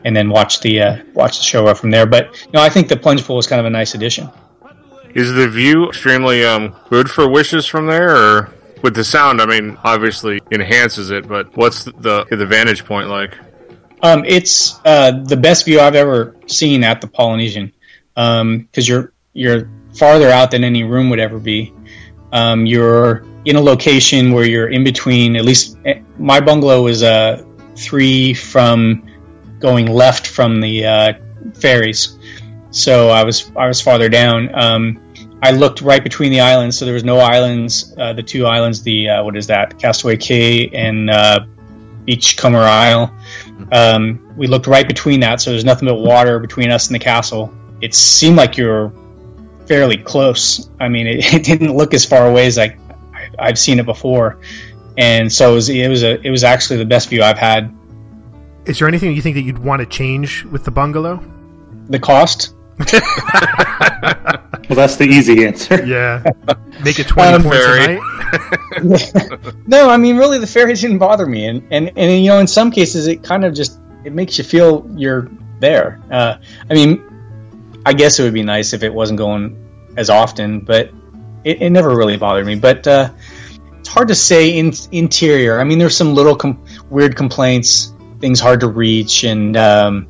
[0.04, 2.06] and then watch the uh, watch the show from there.
[2.06, 4.28] But you know, I think the plunge pool is kind of a nice addition.
[5.14, 8.52] Is the view extremely um, good for Wishes from there, or?
[8.82, 13.38] With the sound, I mean, obviously enhances it, but what's the the vantage point like?
[14.02, 17.72] Um, it's uh, the best view I've ever seen at the Polynesian
[18.14, 21.72] because um, you're you're farther out than any room would ever be.
[22.32, 25.36] Um, you're in a location where you're in between.
[25.36, 27.44] At least eh, my bungalow was uh,
[27.76, 29.08] three from
[29.60, 31.12] going left from the uh,
[31.54, 32.18] ferries,
[32.70, 34.52] so I was I was farther down.
[34.54, 35.01] Um,
[35.42, 37.92] I looked right between the islands, so there was no islands.
[37.98, 41.40] Uh, the two islands, the uh, what is that, Castaway Cay and uh,
[42.04, 43.12] Beachcomber Isle.
[43.72, 47.00] Um, we looked right between that, so there's nothing but water between us and the
[47.00, 47.52] castle.
[47.80, 48.92] It seemed like you were
[49.66, 50.70] fairly close.
[50.78, 52.76] I mean, it, it didn't look as far away as I,
[53.36, 54.38] I have seen it before,
[54.96, 57.74] and so it was, it was a it was actually the best view I've had.
[58.64, 61.20] Is there anything you think that you'd want to change with the bungalow?
[61.88, 62.54] The cost.
[64.72, 65.84] Well, that's the easy answer.
[65.84, 66.22] Yeah,
[66.84, 67.98] make it twenty um, points a
[68.80, 69.66] night.
[69.66, 72.46] no, I mean, really, the ferries didn't bother me, and, and and you know, in
[72.46, 75.28] some cases, it kind of just it makes you feel you're
[75.60, 76.00] there.
[76.10, 76.38] Uh,
[76.70, 77.04] I mean,
[77.84, 79.58] I guess it would be nice if it wasn't going
[79.98, 80.90] as often, but
[81.44, 82.54] it, it never really bothered me.
[82.54, 83.10] But uh,
[83.78, 85.60] it's hard to say in interior.
[85.60, 90.08] I mean, there's some little com- weird complaints, things hard to reach, and um,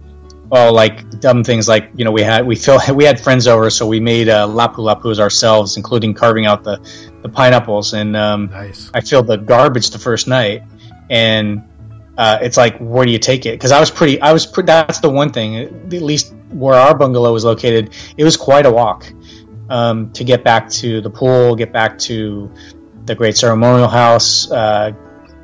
[0.53, 3.71] well, like dumb things like you know we had we feel we had friends over,
[3.71, 6.77] so we made uh, lapu lapus ourselves, including carving out the,
[7.23, 7.95] the pineapples.
[7.95, 8.91] And um, nice.
[8.93, 10.63] I filled the garbage the first night,
[11.09, 11.63] and
[12.19, 13.53] uh, it's like where do you take it?
[13.53, 15.57] Because I was pretty, I was pre- that's the one thing.
[15.57, 19.11] At least where our bungalow was located, it was quite a walk
[19.71, 22.53] um, to get back to the pool, get back to
[23.07, 24.51] the Great Ceremonial House.
[24.51, 24.93] Uh,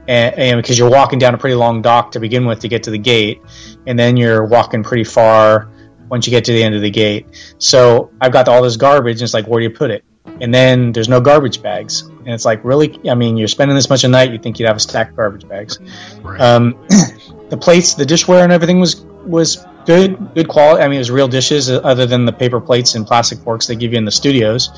[0.09, 2.83] and, and, because you're walking down a pretty long dock to begin with to get
[2.85, 3.41] to the gate,
[3.87, 5.71] and then you're walking pretty far
[6.09, 7.27] once you get to the end of the gate.
[7.59, 10.05] So I've got all this garbage, and it's like, where do you put it?
[10.41, 12.99] And then there's no garbage bags, and it's like, really?
[13.09, 15.17] I mean, you're spending this much a night, you think you'd have a stack of
[15.17, 15.79] garbage bags.
[16.23, 16.41] Right.
[16.41, 16.73] Um,
[17.51, 20.83] the plates, the dishware, and everything was was good, good quality.
[20.83, 23.77] I mean, it was real dishes, other than the paper plates and plastic forks they
[23.77, 24.71] give you in the studios.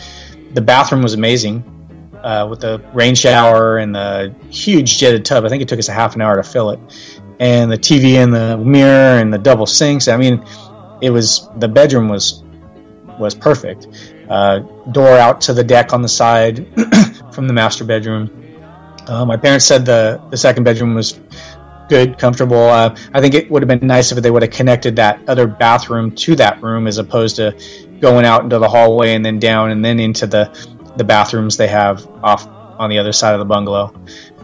[0.55, 1.80] The bathroom was amazing
[2.23, 5.45] uh, with the rain shower and the huge jetted tub.
[5.45, 6.81] I think it took us a half an hour to fill it,
[7.39, 10.09] and the TV and the mirror and the double sinks.
[10.09, 10.45] I mean,
[11.01, 12.43] it was the bedroom was
[13.19, 13.87] was perfect.
[14.29, 14.61] Uh,
[14.93, 16.67] door out to the deck on the side
[17.33, 18.31] from the master bedroom.
[19.07, 21.19] Uh, my parents said the the second bedroom was
[21.91, 22.69] good, comfortable.
[22.69, 25.47] Uh, I think it would have been nice if they would have connected that other
[25.47, 27.55] bathroom to that room as opposed to
[28.01, 30.47] going out into the hallway and then down and then into the
[30.97, 33.95] the bathrooms they have off on the other side of the bungalow.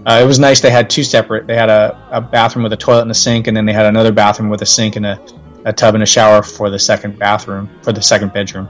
[0.04, 0.60] Uh, it was nice.
[0.60, 1.46] They had two separate.
[1.46, 3.86] They had a, a bathroom with a toilet and a sink, and then they had
[3.86, 5.20] another bathroom with a sink and a,
[5.64, 8.68] a tub and a shower for the second bathroom for the second bedroom.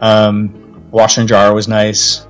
[0.00, 2.26] Um, washer and dryer was nice.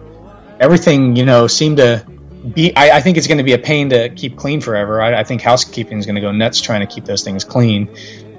[0.60, 2.06] Everything you know seemed to
[2.54, 2.76] be.
[2.76, 5.02] I, I think it's going to be a pain to keep clean forever.
[5.02, 7.88] I, I think housekeeping is going to go nuts trying to keep those things clean.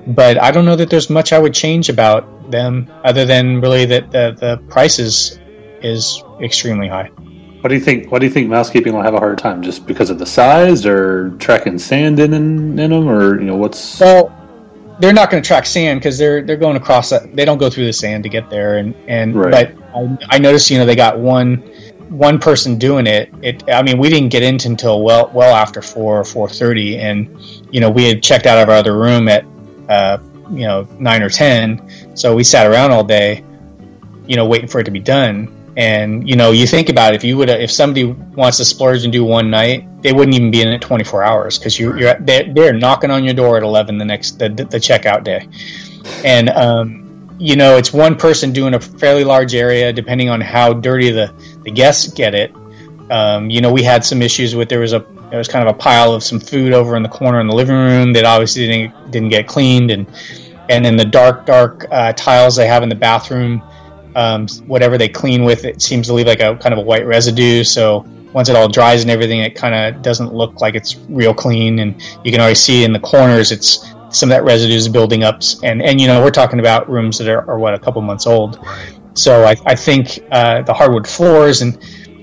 [0.08, 3.86] But I don't know that there's much I would change about them, other than really
[3.86, 5.40] that the, the prices
[5.84, 7.08] is extremely high.
[7.62, 8.12] What do you think?
[8.12, 10.86] What do you think mousekeeping will have a hard time just because of the size,
[10.86, 14.00] or tracking sand in in, in them, or you know what's?
[14.00, 14.36] Well,
[15.00, 17.10] they're not going to track sand because they're they're going across.
[17.10, 19.76] They don't go through the sand to get there, and and right.
[19.76, 21.58] but I, I noticed you know they got one
[22.10, 23.34] one person doing it.
[23.42, 26.98] It I mean we didn't get into until well well after four or four thirty,
[26.98, 27.30] and
[27.72, 29.46] you know we had checked out of our other room at
[29.88, 30.18] uh,
[30.52, 33.42] you know nine or ten, so we sat around all day
[34.28, 35.48] you know, waiting for it to be done.
[35.76, 39.04] And you know, you think about it, if you would, if somebody wants to splurge
[39.04, 42.14] and do one night, they wouldn't even be in it 24 hours because you, you're
[42.20, 45.48] they're, they're knocking on your door at 11 the next the, the checkout day,
[46.24, 50.74] and um, you know, it's one person doing a fairly large area, depending on how
[50.74, 51.34] dirty the
[51.64, 52.54] the guests get it.
[53.10, 55.76] Um, you know, we had some issues with there was a there was kind of
[55.76, 58.68] a pile of some food over in the corner in the living room that obviously
[58.68, 60.06] didn't didn't get cleaned, and
[60.70, 63.64] and then the dark dark uh, tiles they have in the bathroom
[64.16, 67.06] um, whatever they clean with it seems to leave like a kind of a white
[67.06, 67.64] residue.
[67.64, 71.34] So once it all dries and everything, it kind of doesn't look like it's real
[71.34, 71.80] clean.
[71.80, 75.24] And you can always see in the corners, it's some of that residue is building
[75.24, 75.42] up.
[75.64, 78.28] And and you know we're talking about rooms that are, are what a couple months
[78.28, 78.60] old.
[79.16, 81.78] So I, I think uh, the hardwood floors and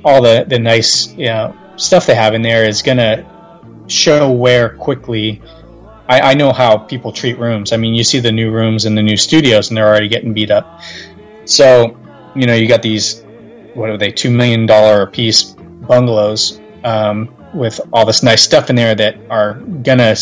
[0.05, 4.77] all the the nice you know stuff they have in there is gonna show wear
[4.77, 5.43] quickly.
[6.09, 7.73] I, I know how people treat rooms.
[7.73, 10.33] I mean, you see the new rooms in the new studios, and they're already getting
[10.33, 10.81] beat up.
[11.45, 11.99] So,
[12.35, 13.23] you know, you got these,
[13.75, 18.77] what are they, $2 million a piece bungalows um, with all this nice stuff in
[18.77, 20.17] there that are going to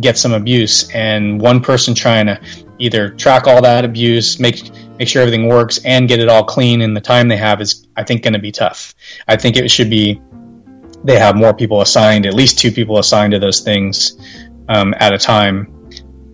[0.00, 0.90] get some abuse.
[0.90, 2.40] And one person trying to
[2.78, 6.80] either track all that abuse, make make sure everything works, and get it all clean
[6.80, 8.94] in the time they have is, I think, going to be tough.
[9.26, 10.20] I think it should be
[11.04, 14.18] they have more people assigned, at least two people assigned to those things
[14.68, 15.73] um, at a time,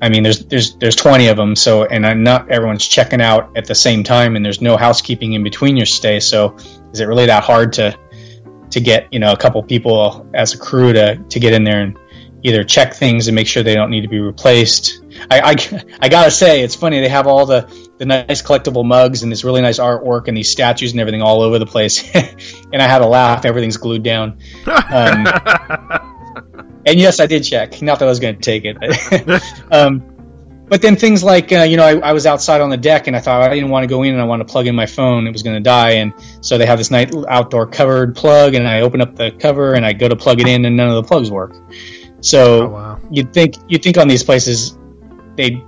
[0.03, 3.67] I mean, there's there's there's 20 of them, so and not everyone's checking out at
[3.67, 6.21] the same time, and there's no housekeeping in between your stay.
[6.21, 6.57] So,
[6.93, 7.99] is it really that hard to
[8.71, 11.83] to get you know a couple people as a crew to to get in there
[11.83, 11.99] and
[12.43, 15.05] either check things and make sure they don't need to be replaced?
[15.31, 19.23] I I, I gotta say, it's funny they have all the the nice collectible mugs
[19.23, 22.81] and this really nice artwork and these statues and everything all over the place, and
[22.81, 23.45] I had a laugh.
[23.45, 24.39] Everything's glued down.
[24.67, 25.27] Um,
[26.87, 27.83] and yes, I did check.
[27.83, 28.79] Not that I was going to take it,
[29.27, 30.03] but, um,
[30.69, 33.17] but then things like uh, you know, I, I, was outside on the deck and
[33.17, 34.87] I thought I didn't want to go in and I want to plug in my
[34.87, 35.27] phone.
[35.27, 38.69] It was going to die, and so they have this nice outdoor covered plug, and
[38.69, 40.95] I open up the cover and I go to plug it in, and none of
[40.95, 41.55] the plugs work.
[42.21, 43.01] So oh, wow.
[43.11, 44.79] you'd think you'd think on these places
[45.37, 45.63] they'd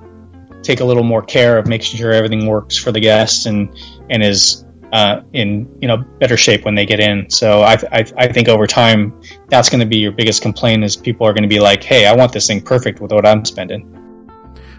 [0.63, 3.77] take a little more care of making sure everything works for the guests and
[4.09, 7.29] and is uh, in you know better shape when they get in.
[7.31, 10.97] So I, I, I think over time that's going to be your biggest complaint is
[10.97, 13.45] people are going to be like, hey, I want this thing perfect with what I'm
[13.45, 13.99] spending.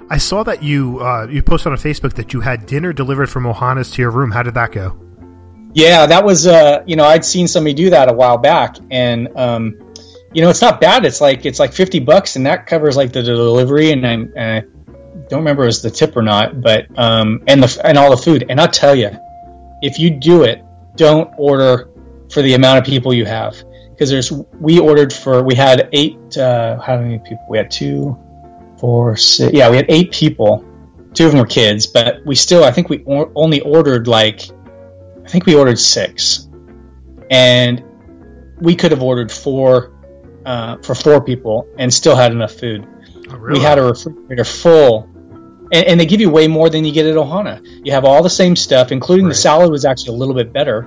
[0.09, 3.45] I saw that you uh, you posted on Facebook that you had dinner delivered from
[3.45, 4.31] Ohana's to your room.
[4.31, 4.99] How did that go?
[5.73, 9.27] Yeah, that was uh, you know I'd seen somebody do that a while back, and
[9.35, 9.79] um,
[10.31, 11.05] you know it's not bad.
[11.05, 14.39] It's like it's like fifty bucks, and that covers like the delivery, and, I, and
[14.39, 14.61] I
[15.29, 18.21] don't remember it was the tip or not, but um, and the and all the
[18.21, 18.45] food.
[18.49, 19.09] And I'll tell you,
[19.83, 20.63] if you do it,
[20.95, 21.89] don't order
[22.31, 23.61] for the amount of people you have.
[23.91, 27.45] Because there's we ordered for we had eight uh, how many people?
[27.49, 28.17] We had two
[28.79, 30.65] four six yeah we had eight people.
[31.13, 34.41] Two of them were kids but we still i think we or- only ordered like
[35.23, 36.49] i think we ordered six.
[37.29, 37.83] And
[38.59, 39.91] we could have ordered four
[40.45, 42.87] uh, for four people and still had enough food.
[43.29, 43.59] Oh, really?
[43.59, 45.09] we had a refrigerator full
[45.73, 47.65] and, and, they give you way more than you get at Ohana.
[47.83, 49.31] You have all the same stuff, including right.
[49.31, 50.83] the salad was actually a little bit better.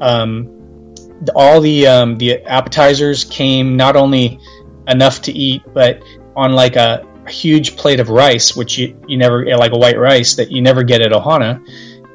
[0.00, 0.94] Um,
[1.34, 4.40] all the um, the appetizers came not only
[4.88, 6.02] enough to eat, but
[6.34, 9.98] on like a, a, huge plate of rice, which you, you never like a white
[9.98, 11.62] rice that you never get at Ohana,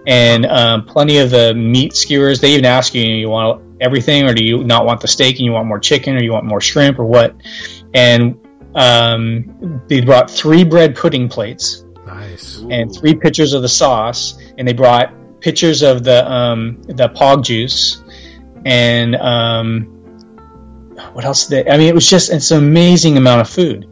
[0.08, 2.42] and um, plenty of the meat skewers.
[2.42, 5.46] They even ask you, you want everything, or do you not want the steak and
[5.46, 7.36] you want more chicken, or you want more shrimp, or what?
[7.94, 8.40] And
[8.76, 11.86] um, they brought three bread pudding plates.
[12.06, 12.64] Nice.
[12.70, 17.44] And three pitchers of the sauce, and they brought pitchers of the um, the pog
[17.44, 18.04] juice,
[18.66, 19.86] and um,
[21.14, 21.48] what else?
[21.48, 23.88] Did they, I mean, it was just it's an amazing amount of food,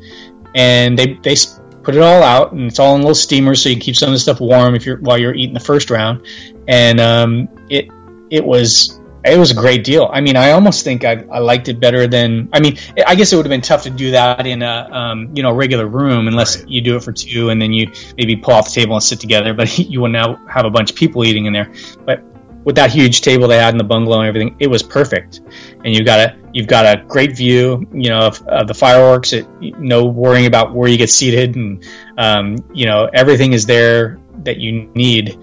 [0.54, 1.36] and they they
[1.82, 4.14] put it all out, and it's all in little steamers, so you keep some of
[4.14, 6.26] the stuff warm if you're while you're eating the first round,
[6.68, 7.88] and um, it
[8.30, 10.10] it was it was a great deal.
[10.12, 12.50] I mean, I almost think I, I liked it better than.
[12.52, 15.32] I mean, I guess it would have been tough to do that in a um,
[15.34, 16.68] you know regular room unless right.
[16.68, 19.20] you do it for two and then you maybe pull off the table and sit
[19.20, 19.54] together.
[19.54, 21.72] But you will now have a bunch of people eating in there.
[22.06, 22.24] But
[22.66, 25.42] with that huge table they had in the bungalow and everything, it was perfect.
[25.84, 29.34] And you've got a you've got a great view, you know, of, of the fireworks.
[29.34, 29.48] It,
[29.80, 31.86] no worrying about where you get seated, and
[32.18, 35.38] um, you know everything is there that you need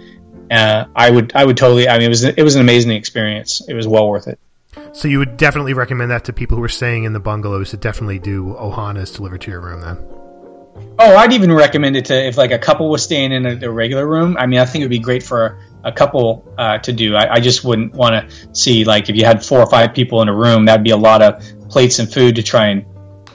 [0.50, 1.88] uh, I would I would totally.
[1.88, 3.62] I mean, it was it was an amazing experience.
[3.68, 4.38] It was well worth it.
[4.92, 7.76] So you would definitely recommend that to people who are staying in the bungalows to
[7.76, 9.98] definitely do Ohana's delivered to your room then.
[10.98, 13.70] Oh, I'd even recommend it to if like a couple was staying in a, a
[13.70, 14.36] regular room.
[14.38, 17.16] I mean, I think it would be great for a, a couple uh, to do.
[17.16, 20.22] I, I just wouldn't want to see like if you had four or five people
[20.22, 22.84] in a room, that'd be a lot of plates and food to try and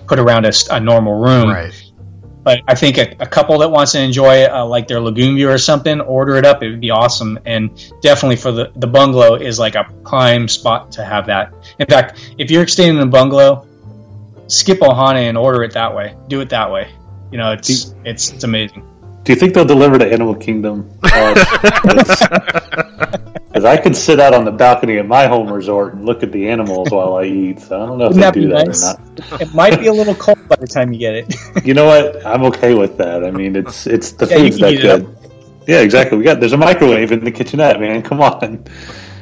[0.08, 1.50] put around a, a normal room.
[1.50, 1.74] Right.
[2.46, 5.36] But I think a, a couple that wants to enjoy it, uh, like their lagoon
[5.36, 6.62] view or something, order it up.
[6.62, 7.72] It would be awesome, and
[8.02, 11.54] definitely for the the bungalow is like a prime spot to have that.
[11.80, 13.68] In fact, if you're staying in a bungalow,
[14.46, 16.16] skip Ohana and order it that way.
[16.28, 16.94] Do it that way.
[17.32, 18.88] You know, it's it's it's amazing.
[19.24, 20.88] Do you think they'll deliver to Animal Kingdom?
[23.66, 26.32] Because I could sit out on the balcony at my home resort and look at
[26.32, 27.60] the animals while I eat.
[27.62, 28.94] So I don't know if Wouldn't they that do that nice?
[28.94, 29.00] or
[29.32, 29.42] not.
[29.42, 31.36] It might be a little cold by the time you get it.
[31.66, 32.24] You know what?
[32.26, 33.24] I'm okay with that.
[33.26, 35.18] I mean, it's it's the Yeah, food's that good.
[35.68, 36.18] Yeah, exactly.
[36.18, 38.04] We got there's a microwave in the kitchenette, man.
[38.04, 38.66] Come on.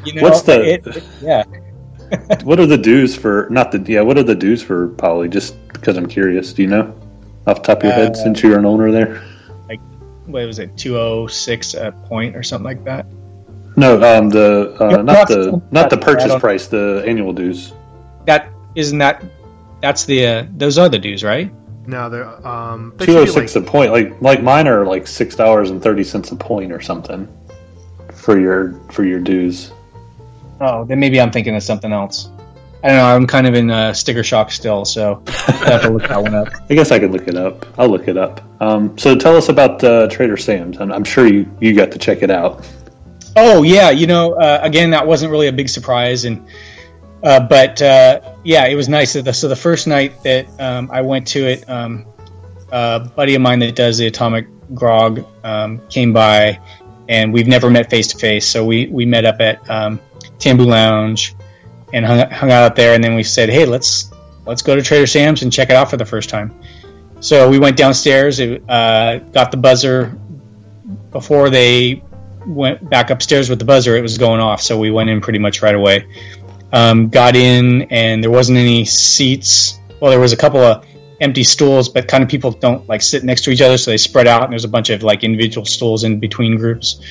[0.03, 1.43] You know, What's the it- it- yeah?
[2.43, 4.01] what are the dues for not the yeah?
[4.01, 5.29] What are the dues for Polly?
[5.29, 6.51] Just because I'm curious.
[6.51, 6.93] Do you know
[7.47, 9.23] off the top of your head Uh, since you're an owner there?
[9.69, 9.79] Like,
[10.25, 13.05] what was it, two oh six a point or something like that?
[13.75, 17.73] No, um, the uh, not the not the purchase price, the annual dues.
[18.25, 19.23] That isn't that.
[19.81, 21.51] That's the uh, those are the dues, right?
[21.85, 23.91] No, they're um they Two oh should be like a point.
[23.91, 27.27] Like like mine are like six dollars and thirty cents a point or something
[28.13, 29.71] for your for your dues.
[30.61, 32.29] Oh, then maybe I'm thinking of something else.
[32.83, 33.05] I don't know.
[33.05, 36.35] I'm kind of in uh, sticker shock still, so I have to look that one
[36.35, 36.49] up.
[36.69, 37.65] I guess I could look it up.
[37.79, 38.41] I'll look it up.
[38.61, 40.77] Um, so tell us about uh, Trader Sam's.
[40.79, 42.69] I'm, I'm sure you, you got to check it out.
[43.35, 46.47] Oh yeah, you know, uh, again, that wasn't really a big surprise, and
[47.23, 49.13] uh, but uh, yeah, it was nice.
[49.13, 52.05] The, so the first night that um, I went to it, um,
[52.71, 56.59] a buddy of mine that does the Atomic Grog um, came by,
[57.09, 58.47] and we've never met face to face.
[58.47, 59.99] So we we met up at um,
[60.37, 61.35] Tambu Lounge
[61.91, 64.11] and hung, hung out there, and then we said, hey, let's
[64.45, 66.53] let's go to Trader Sam's and check it out for the first time.
[67.19, 70.17] So we went downstairs, uh, got the buzzer
[71.11, 72.03] before they
[72.45, 74.61] went back upstairs with the buzzer, it was going off.
[74.61, 76.07] So we went in pretty much right away.
[76.71, 79.79] Um, got in, and there wasn't any seats.
[79.99, 80.85] Well, there was a couple of
[81.21, 83.97] empty stools, but kind of people don't like sit next to each other, so they
[83.97, 87.01] spread out, and there's a bunch of like individual stools in between groups.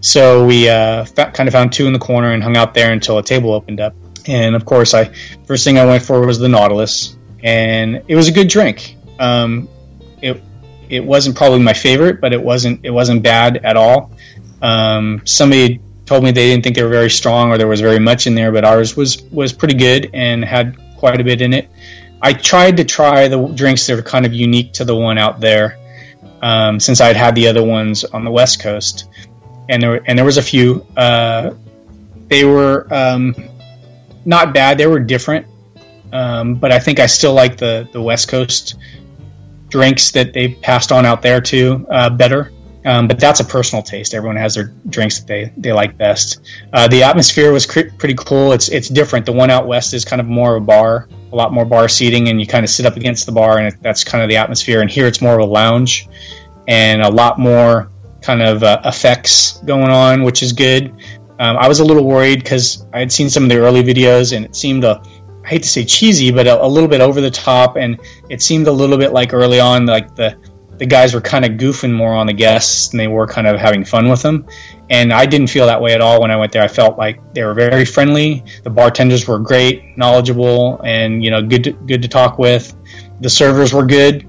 [0.00, 3.18] So we uh, kind of found two in the corner and hung out there until
[3.18, 3.94] a table opened up.
[4.26, 5.12] And of course, I
[5.46, 8.96] first thing I went for was the Nautilus, and it was a good drink.
[9.18, 9.68] Um,
[10.22, 10.42] it
[10.88, 14.12] it wasn't probably my favorite, but it wasn't it wasn't bad at all.
[14.60, 17.98] Um, somebody told me they didn't think they were very strong or there was very
[17.98, 21.52] much in there, but ours was was pretty good and had quite a bit in
[21.52, 21.68] it.
[22.20, 25.38] I tried to try the drinks that are kind of unique to the one out
[25.38, 25.78] there,
[26.42, 29.08] um, since I'd had the other ones on the West Coast,
[29.68, 30.84] and there and there was a few.
[30.96, 31.54] Uh,
[32.28, 33.34] they were um,
[34.24, 34.78] not bad.
[34.78, 35.46] They were different,
[36.12, 38.76] um, but I think I still like the the West Coast
[39.68, 42.50] drinks that they passed on out there too uh, better.
[42.84, 44.14] Um, but that's a personal taste.
[44.14, 46.40] Everyone has their drinks that they, they like best.
[46.72, 48.52] Uh, the atmosphere was pretty cool.
[48.52, 49.26] It's it's different.
[49.26, 51.88] The one out west is kind of more of a bar, a lot more bar
[51.88, 54.28] seating, and you kind of sit up against the bar, and it, that's kind of
[54.28, 54.80] the atmosphere.
[54.80, 56.08] And here it's more of a lounge,
[56.68, 57.90] and a lot more
[58.22, 60.92] kind of uh, effects going on, which is good.
[61.40, 64.36] Um, I was a little worried because I had seen some of the early videos,
[64.36, 65.02] and it seemed a
[65.44, 67.98] I hate to say cheesy, but a, a little bit over the top, and
[68.28, 70.36] it seemed a little bit like early on, like the
[70.78, 73.58] the guys were kind of goofing more on the guests and they were kind of
[73.58, 74.46] having fun with them.
[74.90, 76.62] And I didn't feel that way at all when I went there.
[76.62, 78.44] I felt like they were very friendly.
[78.62, 82.74] The bartenders were great, knowledgeable, and you know, good to, good to talk with.
[83.20, 84.26] The servers were good,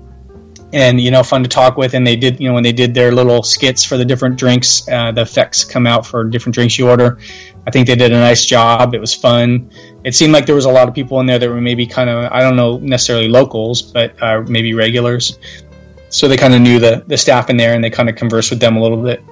[0.73, 1.93] and you know, fun to talk with.
[1.93, 4.87] And they did, you know, when they did their little skits for the different drinks,
[4.89, 7.19] uh, the effects come out for different drinks you order.
[7.67, 8.95] I think they did a nice job.
[8.95, 9.69] It was fun.
[10.03, 12.09] It seemed like there was a lot of people in there that were maybe kind
[12.09, 15.37] of, I don't know necessarily locals, but uh, maybe regulars
[16.09, 18.49] so they kind of knew the the staff in there and they kind of conversed
[18.49, 19.23] with them a little bit.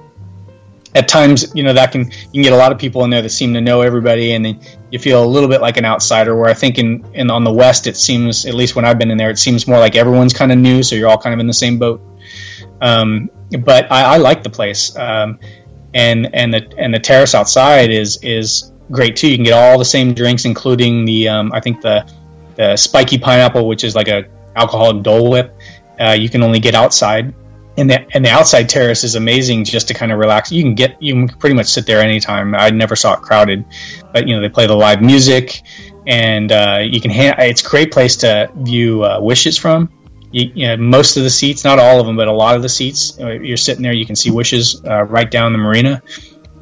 [0.94, 3.22] At times you know that can you can get a lot of people in there
[3.22, 4.60] that seem to know everybody and then
[4.90, 7.52] you feel a little bit like an outsider where i think in, in on the
[7.52, 10.32] west it seems at least when i've been in there it seems more like everyone's
[10.32, 12.00] kind of new so you're all kind of in the same boat.
[12.80, 15.38] Um, but I, I like the place um,
[15.92, 19.28] and and the and the terrace outside is is great too.
[19.28, 22.10] You can get all the same drinks including the um, i think the
[22.56, 24.24] the spiky pineapple which is like a
[24.56, 25.57] alcoholic dole whip
[26.00, 27.34] uh, you can only get outside.
[27.76, 30.50] And the and the outside terrace is amazing just to kind of relax.
[30.50, 32.54] You can get you can pretty much sit there anytime.
[32.54, 33.64] I never saw it crowded.
[34.12, 35.62] But you know they play the live music
[36.08, 39.90] and uh, you can ha- it's a great place to view uh, wishes from.
[40.32, 42.62] You, you know, most of the seats not all of them but a lot of
[42.62, 46.02] the seats uh, you're sitting there you can see wishes uh, right down the marina.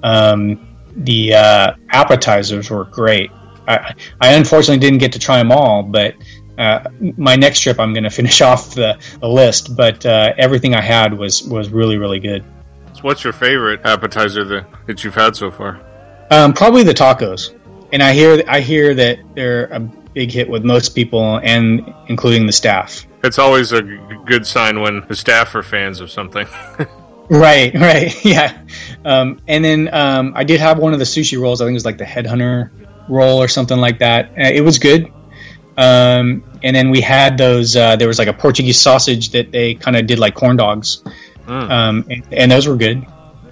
[0.03, 3.31] Um, the uh, appetizers were great.
[3.69, 6.15] I, I unfortunately didn't get to try them all but
[6.59, 10.75] uh, my next trip I'm going to finish off the, the list, but uh, everything
[10.75, 12.45] I had was was really really good.
[12.95, 15.81] So what's your favorite appetizer that, that you've had so far?
[16.31, 17.55] Um, probably the tacos,
[17.93, 22.47] and I hear I hear that they're a big hit with most people, and including
[22.47, 23.07] the staff.
[23.23, 26.47] It's always a g- good sign when the staff are fans of something.
[27.29, 28.63] Right, right, yeah.
[29.05, 31.61] Um, and then um, I did have one of the sushi rolls.
[31.61, 32.71] I think it was like the headhunter
[33.09, 34.31] roll or something like that.
[34.31, 35.13] Uh, it was good.
[35.77, 37.77] Um, and then we had those.
[37.77, 41.03] Uh, there was like a Portuguese sausage that they kind of did like corn dogs,
[41.47, 43.07] um, and, and those were good.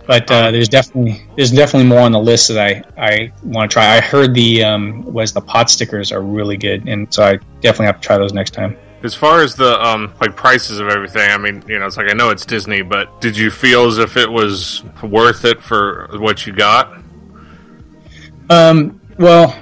[0.07, 3.73] But uh, there's definitely there's definitely more on the list that I, I want to
[3.73, 3.97] try.
[3.97, 7.87] I heard the um, was the pot stickers are really good, and so I definitely
[7.87, 8.77] have to try those next time.
[9.03, 12.11] As far as the um like prices of everything, I mean, you know, it's like
[12.11, 16.09] I know it's Disney, but did you feel as if it was worth it for
[16.19, 16.99] what you got?
[18.51, 19.59] Um, well,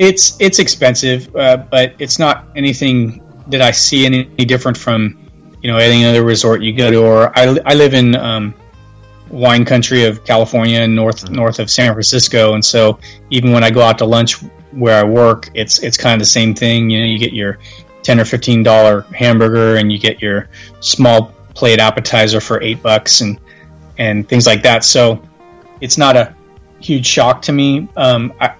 [0.00, 5.28] it's it's expensive, uh, but it's not anything that I see any, any different from
[5.62, 7.04] you know any other resort you go to.
[7.04, 8.54] Or I, I live in um,
[9.28, 12.98] wine country of California, north north of San Francisco, and so
[13.28, 14.36] even when I go out to lunch
[14.72, 16.88] where I work, it's it's kind of the same thing.
[16.88, 17.58] You know, you get your
[18.02, 20.48] ten or fifteen dollar hamburger, and you get your
[20.80, 23.38] small plate appetizer for eight bucks, and
[23.98, 24.82] and things like that.
[24.82, 25.22] So
[25.82, 26.34] it's not a
[26.80, 27.86] huge shock to me.
[27.96, 28.54] Um, I,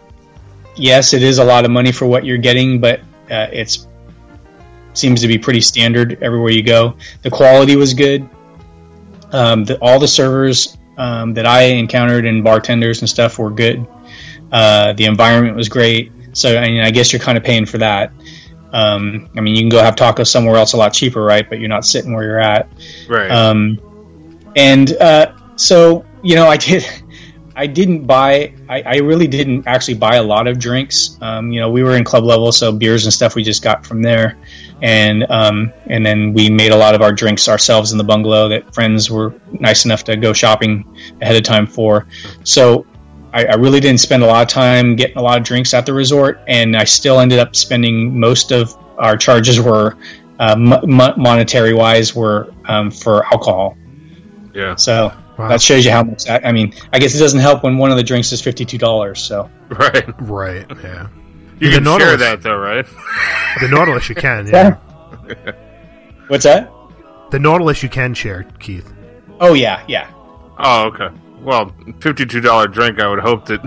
[0.81, 3.01] yes, it is a lot of money for what you're getting, but
[3.31, 3.87] uh, it's
[4.93, 6.97] seems to be pretty standard everywhere you go.
[7.22, 8.28] The quality was good.
[9.33, 13.87] Um, the, all the servers um, that I encountered and bartenders and stuff were good.
[14.51, 16.11] Uh, the environment was great.
[16.33, 18.12] So I, mean, I guess you're kind of paying for that.
[18.72, 21.49] Um, I mean, you can go have tacos somewhere else a lot cheaper, right?
[21.49, 22.68] But you're not sitting where you're at.
[23.09, 23.31] Right.
[23.31, 23.81] Um,
[24.57, 26.85] and uh, so you know, I did.
[27.61, 28.54] I didn't buy.
[28.70, 31.18] I, I really didn't actually buy a lot of drinks.
[31.20, 33.84] Um, you know, we were in club level, so beers and stuff we just got
[33.84, 34.38] from there,
[34.80, 38.48] and um, and then we made a lot of our drinks ourselves in the bungalow
[38.48, 40.86] that friends were nice enough to go shopping
[41.20, 42.06] ahead of time for.
[42.44, 42.86] So
[43.34, 45.84] I, I really didn't spend a lot of time getting a lot of drinks at
[45.84, 49.98] the resort, and I still ended up spending most of our charges were
[50.38, 53.76] uh, mo- mo- monetary wise were um, for alcohol.
[54.54, 54.76] Yeah.
[54.76, 55.12] So
[55.49, 56.28] that shows you how much.
[56.28, 58.64] I, I mean, I guess it doesn't help when one of the drinks is fifty
[58.64, 59.20] two dollars.
[59.22, 60.05] So Right.
[60.20, 60.66] Right.
[60.82, 61.09] Yeah.
[61.59, 62.86] You The can share that though, right?
[63.61, 64.47] The Nautilus you can.
[64.53, 64.76] Yeah.
[66.28, 66.72] what's that?
[67.30, 68.93] The Nautilus you can share, Keith.
[69.41, 70.11] Oh yeah, yeah.
[70.59, 71.09] Oh, okay.
[71.41, 73.01] Well, fifty-two dollar drink.
[73.01, 73.61] I would hope that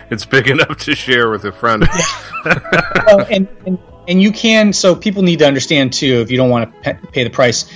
[0.10, 1.86] it's big enough to share with a friend.
[3.06, 4.72] well, and, and and you can.
[4.72, 6.20] So people need to understand too.
[6.20, 7.70] If you don't want to pay the price,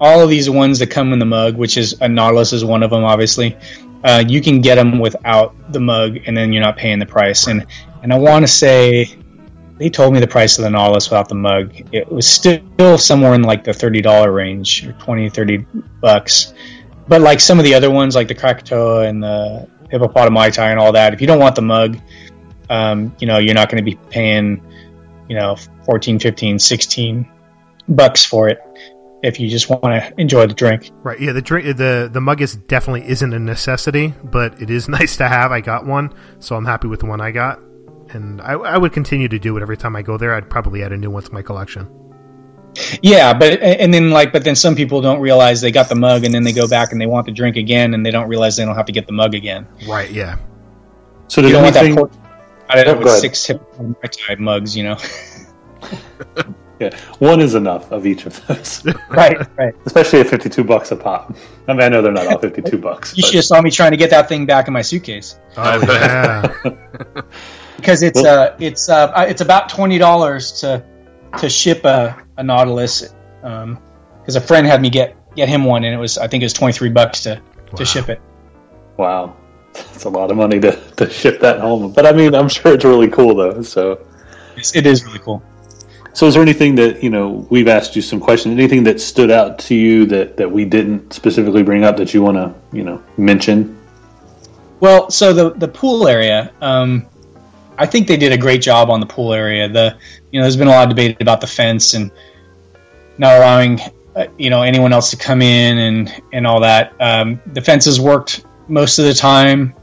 [0.00, 2.82] all of these ones that come in the mug, which is a Nautilus, is one
[2.82, 3.04] of them.
[3.04, 3.56] Obviously,
[4.04, 7.46] uh, you can get them without the mug, and then you're not paying the price.
[7.46, 7.66] And
[8.02, 9.18] and I want to say
[9.78, 11.72] they told me the price of the Nautilus without the mug.
[11.92, 15.66] It was still somewhere in like the thirty dollar range, or 20, 30
[16.00, 16.54] bucks.
[17.08, 20.92] But like some of the other ones, like the Krakatoa and the Hippopotami and all
[20.92, 21.98] that, if you don't want the mug,
[22.68, 24.60] um, you know, you're not going to be paying,
[25.28, 27.28] you know, 14, 15, 16
[27.88, 28.58] bucks for it
[29.22, 30.90] if you just want to enjoy the drink.
[31.02, 31.18] Right.
[31.20, 31.32] Yeah.
[31.32, 31.76] The drink.
[31.76, 35.52] The the mug is definitely isn't a necessity, but it is nice to have.
[35.52, 37.60] I got one, so I'm happy with the one I got,
[38.10, 40.34] and I, I would continue to do it every time I go there.
[40.34, 41.88] I'd probably add a new one to my collection.
[43.00, 46.24] Yeah, but and then like, but then some people don't realize they got the mug,
[46.24, 48.56] and then they go back and they want the drink again, and they don't realize
[48.56, 49.66] they don't have to get the mug again.
[49.88, 50.10] Right.
[50.10, 50.36] Yeah.
[51.28, 51.96] So you did don't want that anything?
[52.06, 52.12] pork
[52.68, 54.96] out of Oh, it with six type mugs, you know.
[56.78, 58.84] Yeah, one is enough of each of those.
[59.08, 59.74] right, right.
[59.86, 61.34] Especially at fifty-two bucks a pop.
[61.68, 63.16] I mean, I know they're not all fifty-two bucks.
[63.16, 65.38] You but- should have saw me trying to get that thing back in my suitcase.
[65.56, 66.52] Oh yeah.
[67.76, 70.84] because it's Well- uh it's uh it's about twenty dollars to
[71.38, 75.94] to ship a, a Nautilus because a friend had me get get him one and
[75.94, 77.40] it was I think it was twenty three bucks to
[77.72, 77.76] Wow.
[77.78, 78.20] to ship it.
[78.96, 79.36] Wow,
[79.72, 81.92] that's a lot of money to, to ship that home.
[81.92, 83.62] But I mean, I'm sure it's really cool though.
[83.62, 84.06] So,
[84.56, 85.42] It's, it is really cool.
[86.16, 88.54] So is there anything that you know we've asked you some questions?
[88.54, 92.22] Anything that stood out to you that that we didn't specifically bring up that you
[92.22, 93.78] want to you know mention?
[94.80, 97.04] Well, so the the pool area, um,
[97.76, 99.68] I think they did a great job on the pool area.
[99.68, 99.98] The
[100.32, 102.10] you know there's been a lot of debate about the fence and
[103.18, 103.80] not allowing
[104.14, 106.94] uh, you know anyone else to come in and and all that.
[106.98, 109.74] Um, the fences worked most of the time.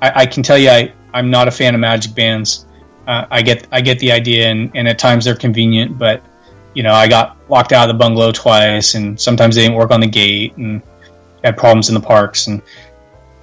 [0.00, 2.64] I, I can tell you, I I'm not a fan of magic bands.
[3.10, 6.22] Uh, I get I get the idea, and, and at times they're convenient, but
[6.74, 9.90] you know I got locked out of the bungalow twice, and sometimes they didn't work
[9.90, 10.80] on the gate, and
[11.42, 12.62] had problems in the parks, and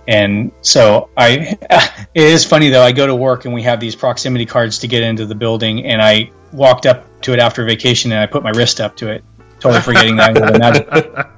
[0.08, 1.58] and so I,
[2.14, 2.82] it is funny though.
[2.82, 5.84] I go to work and we have these proximity cards to get into the building,
[5.84, 9.12] and I walked up to it after vacation and I put my wrist up to
[9.12, 9.22] it,
[9.60, 11.30] totally forgetting that.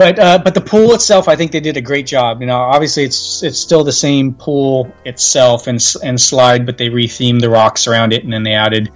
[0.00, 0.16] I was magic.
[0.16, 2.40] But uh, but the pool itself, I think they did a great job.
[2.40, 6.88] You know, obviously it's it's still the same pool itself and and slide, but they
[6.88, 8.90] rethemed the rocks around it, and then they added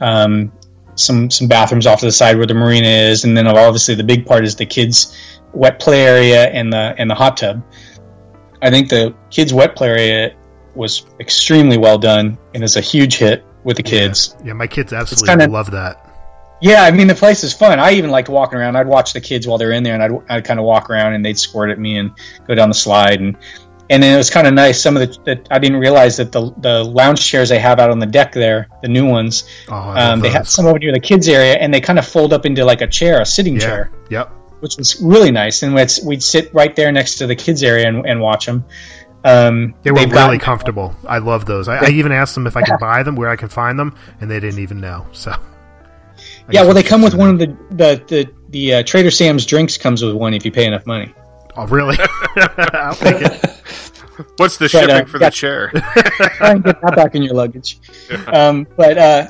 [0.00, 0.52] um,
[0.94, 4.04] some some bathrooms off to the side where the marina is, and then obviously the
[4.04, 5.16] big part is the kids'
[5.52, 7.62] wet play area and the and the hot tub.
[8.62, 10.36] I think the kids' wet play area
[10.74, 14.36] was extremely well done and is a huge hit with the kids.
[14.44, 16.05] Yeah, my kids absolutely kinda- love that.
[16.60, 17.78] Yeah, I mean the place is fun.
[17.78, 18.76] I even liked walking around.
[18.76, 21.12] I'd watch the kids while they're in there, and I'd, I'd kind of walk around,
[21.12, 22.12] and they'd squirt at me and
[22.46, 23.36] go down the slide, and
[23.90, 24.80] and then it was kind of nice.
[24.80, 27.90] Some of the that I didn't realize that the the lounge chairs they have out
[27.90, 31.00] on the deck there, the new ones, Oh, um, they have some over near the
[31.00, 33.60] kids area, and they kind of fold up into like a chair, a sitting Yeah.
[33.60, 34.28] chair, Yep.
[34.60, 35.62] which was really nice.
[35.62, 38.64] And it's, we'd sit right there next to the kids area and, and watch them.
[39.24, 40.94] Um, They were really got- comfortable.
[41.06, 41.68] I love those.
[41.68, 43.94] I, I even asked them if I could buy them, where I can find them,
[44.20, 45.06] and they didn't even know.
[45.12, 45.34] So.
[46.48, 49.10] I Yeah, well, they come just with one of the the the, the uh, Trader
[49.10, 51.14] Sam's drinks comes with one if you pay enough money.
[51.56, 51.96] Oh, really?
[52.74, 53.62] I'll take it.
[54.36, 55.70] What's the But, shipping uh, for the chair?
[55.70, 57.78] Try and get that back in your luggage.
[58.26, 59.26] Um, but uh,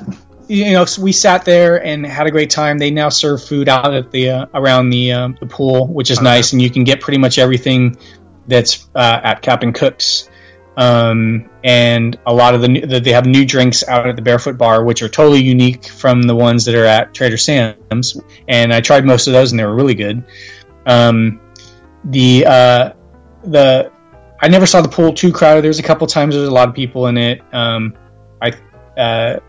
[0.47, 2.77] you know, so we sat there and had a great time.
[2.77, 6.21] They now serve food out at the uh, around the um, the pool, which is
[6.21, 7.97] nice, and you can get pretty much everything
[8.47, 10.29] that's uh, at Captain Cook's.
[10.77, 14.85] Um, and a lot of the, they have new drinks out at the Barefoot Bar,
[14.85, 18.21] which are totally unique from the ones that are at Trader Sam's.
[18.47, 20.23] And I tried most of those, and they were really good.
[20.85, 21.41] Um,
[22.05, 22.93] the uh,
[23.43, 23.91] the
[24.39, 25.63] I never saw the pool too crowded.
[25.63, 27.41] There's a couple times there was a lot of people in it.
[27.51, 27.97] Um,
[28.41, 28.53] I
[28.99, 29.39] uh,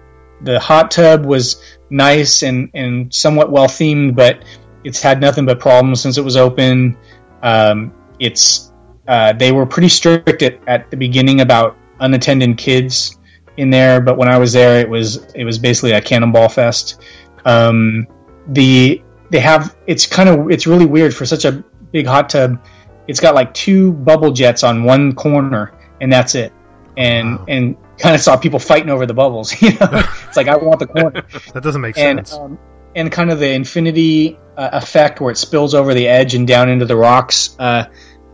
[0.42, 4.44] the hot tub was nice and and somewhat well themed, but
[4.82, 6.96] it's had nothing but problems since it was open.
[7.42, 8.67] Um, it's
[9.08, 13.18] uh, they were pretty strict at, at the beginning about unattended kids
[13.56, 17.00] in there, but when I was there, it was it was basically a cannonball fest.
[17.44, 18.06] Um,
[18.48, 22.62] the they have it's kind of it's really weird for such a big hot tub.
[23.08, 26.52] It's got like two bubble jets on one corner, and that's it.
[26.96, 27.44] And Wow.
[27.48, 29.52] and kind of saw people fighting over the bubbles.
[29.62, 31.22] You know, it's like I want the corner
[31.54, 32.34] That doesn't make and sense.
[32.38, 32.58] um,
[32.94, 36.68] and kind of the infinity uh, effect where it spills over the edge and down
[36.68, 37.56] into the rocks.
[37.58, 37.86] Uh,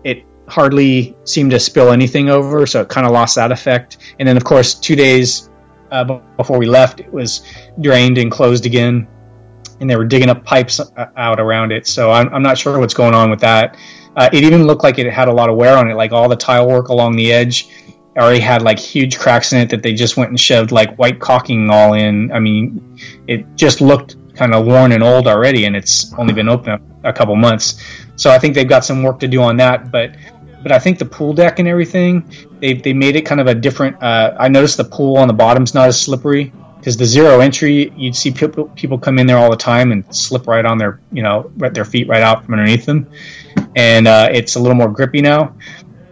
[0.02, 3.98] it hardly seemed to spill anything over, so it kind of lost that effect.
[4.18, 5.50] And then, of course, two days
[5.90, 6.04] uh,
[6.36, 7.46] before we left, it was
[7.80, 9.06] drained and closed again,
[9.80, 11.86] and they were digging up pipes uh, out around it.
[11.86, 13.76] So I'm, I'm not sure what's going on with that.
[14.16, 16.28] Uh, it even looked like it had a lot of wear on it, like all
[16.28, 17.68] the tile work along the edge
[18.16, 21.18] already had like huge cracks in it that they just went and shoved like white
[21.18, 22.30] caulking all in.
[22.32, 26.48] I mean, it just looked kind of worn and old already, and it's only been
[26.48, 27.80] open a, a couple months.
[28.16, 29.90] So I think they've got some work to do on that.
[29.90, 30.16] But
[30.62, 33.54] but I think the pool deck and everything they they made it kind of a
[33.54, 34.02] different.
[34.02, 37.92] Uh, I noticed the pool on the bottom's not as slippery because the zero entry
[37.96, 41.00] you'd see people people come in there all the time and slip right on their
[41.12, 43.08] you know right their feet right out from underneath them,
[43.76, 45.54] and uh, it's a little more grippy now.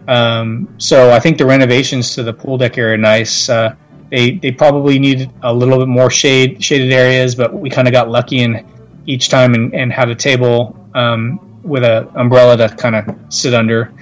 [0.07, 3.49] Um, so I think the renovations to the pool deck area are nice.
[3.49, 3.75] Uh,
[4.09, 7.91] they they probably needed a little bit more shade shaded areas, but we kind of
[7.91, 8.65] got lucky and
[9.05, 13.53] each time and, and had a table um, with a umbrella to kind of sit
[13.53, 13.93] under.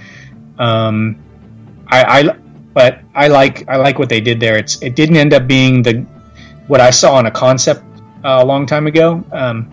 [0.58, 1.18] Um,
[1.88, 2.38] I, I
[2.74, 4.58] but I like I like what they did there.
[4.58, 6.06] It's it didn't end up being the
[6.68, 7.84] what I saw on a concept
[8.24, 9.70] uh, a long time ago, um,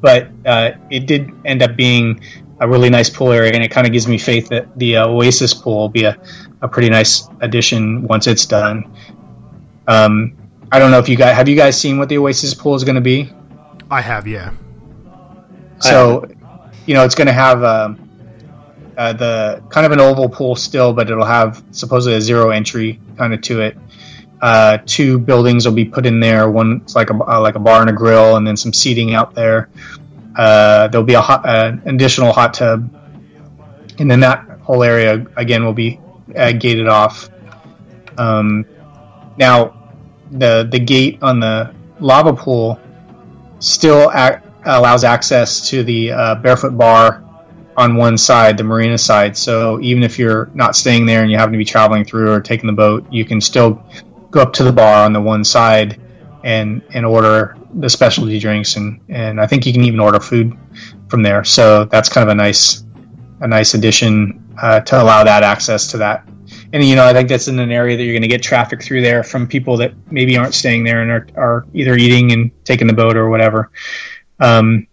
[0.00, 2.20] but uh, it did end up being
[2.58, 5.08] a really nice pool area, and it kind of gives me faith that the uh,
[5.08, 6.16] Oasis pool will be a,
[6.62, 8.90] a pretty nice addition once it's done.
[9.86, 10.36] Um,
[10.72, 12.84] I don't know if you guys have you guys seen what the Oasis pool is
[12.84, 13.30] going to be.
[13.90, 14.52] I have, yeah.
[15.80, 16.26] So,
[16.86, 18.08] you know, it's going to have um,
[18.96, 23.00] uh, the kind of an oval pool still, but it'll have supposedly a zero entry
[23.16, 23.76] kind of to it.
[24.40, 26.50] Uh, two buildings will be put in there.
[26.50, 29.34] One's like a uh, like a bar and a grill, and then some seating out
[29.34, 29.68] there.
[30.34, 32.90] Uh, there'll be a hot, uh, an additional hot tub,
[33.98, 35.98] and then that whole area again will be
[36.36, 37.30] uh, gated off.
[38.18, 38.66] Um,
[39.38, 39.90] now,
[40.30, 42.78] the the gate on the lava pool
[43.58, 47.22] still ac- allows access to the uh, barefoot bar
[47.76, 49.36] on one side, the marina side.
[49.36, 52.40] So even if you're not staying there and you happen to be traveling through or
[52.40, 53.82] taking the boat, you can still
[54.30, 56.00] go up to the bar on the one side
[56.44, 60.56] and and order the specialty drinks and and I think you can even order food
[61.08, 61.44] from there.
[61.44, 62.84] So that's kind of a nice
[63.40, 66.26] a nice addition uh, to allow that access to that.
[66.72, 68.82] And you know, I think that's in an area that you're going to get traffic
[68.82, 72.50] through there from people that maybe aren't staying there and are, are either eating and
[72.64, 73.70] taking the boat or whatever.
[74.40, 74.86] Um,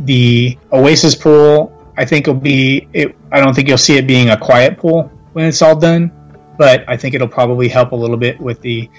[0.00, 2.88] the Oasis pool, I think will be.
[2.92, 6.10] It, I don't think you'll see it being a quiet pool when it's all done,
[6.58, 8.90] but I think it'll probably help a little bit with the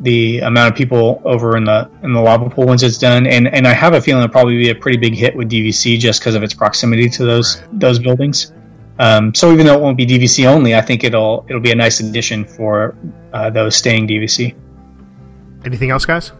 [0.00, 3.26] the amount of people over in the in the lava pool once it's done.
[3.26, 5.98] And and I have a feeling it'll probably be a pretty big hit with DVC
[5.98, 7.80] just because of its proximity to those Right.
[7.80, 8.52] those buildings.
[8.98, 11.76] Um, so even though it won't be DVC only, I think it'll it'll be a
[11.76, 12.96] nice addition for
[13.32, 14.54] uh, those staying DVC.
[15.64, 16.32] Anything else, guys?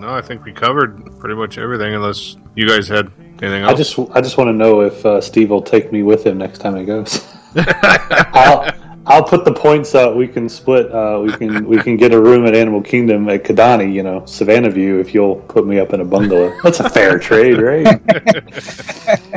[0.00, 3.10] No, I think we covered pretty much everything, unless you guys had
[3.42, 3.72] anything else.
[3.72, 6.38] I just I just want to know if uh, Steve will take me with him
[6.38, 7.26] next time he goes.
[7.56, 8.70] I'll
[9.06, 10.14] I'll put the points up.
[10.14, 10.90] We can split.
[10.92, 13.92] Uh, we can we can get a room at Animal Kingdom at Kidani.
[13.92, 14.98] You know, Savannah View.
[15.00, 18.00] If you'll put me up in a bungalow, that's a fair trade, right?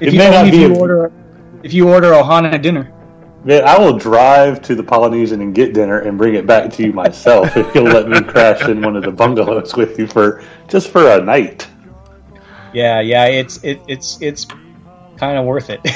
[0.00, 1.12] If It you, may not only if be you a- order
[1.62, 2.92] if you order Ohana dinner.
[3.44, 6.82] Man, I will drive to the Polynesian and get dinner and bring it back to
[6.82, 10.42] you myself if you'll let me crash in one of the bungalows with you for
[10.66, 11.68] just for a night.
[12.72, 14.46] Yeah, yeah, it's it, it's it's
[15.16, 15.80] kind of worth it.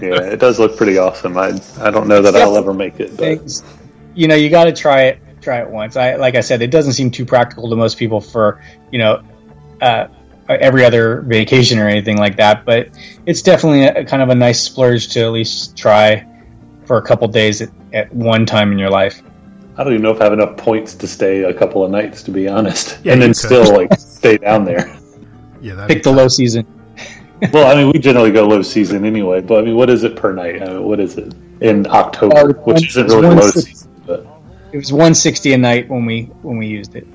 [0.00, 1.36] Yeah, it does look pretty awesome.
[1.36, 3.62] I I don't know that I'll ever make it, but
[4.14, 5.94] you know, you got to try it try it once.
[5.94, 9.22] I like I said, it doesn't seem too practical to most people for you know
[9.82, 10.08] uh,
[10.48, 12.64] every other vacation or anything like that.
[12.64, 16.26] But it's definitely a, kind of a nice splurge to at least try
[16.86, 19.22] for a couple days at, at one time in your life.
[19.76, 22.22] I don't even know if I have enough points to stay a couple of nights,
[22.24, 23.36] to be honest, Yeah, and then could.
[23.36, 24.96] still like stay down there.
[25.62, 26.66] Yeah, Pick the low season.
[27.52, 30.16] well, I mean, we generally go low season anyway, but I mean, what is it
[30.16, 30.60] per night?
[30.60, 33.88] I mean, what is it in October, Uh, which one- isn't really low season?
[34.04, 34.26] But
[34.72, 37.06] It was 160 a night when we when we used it.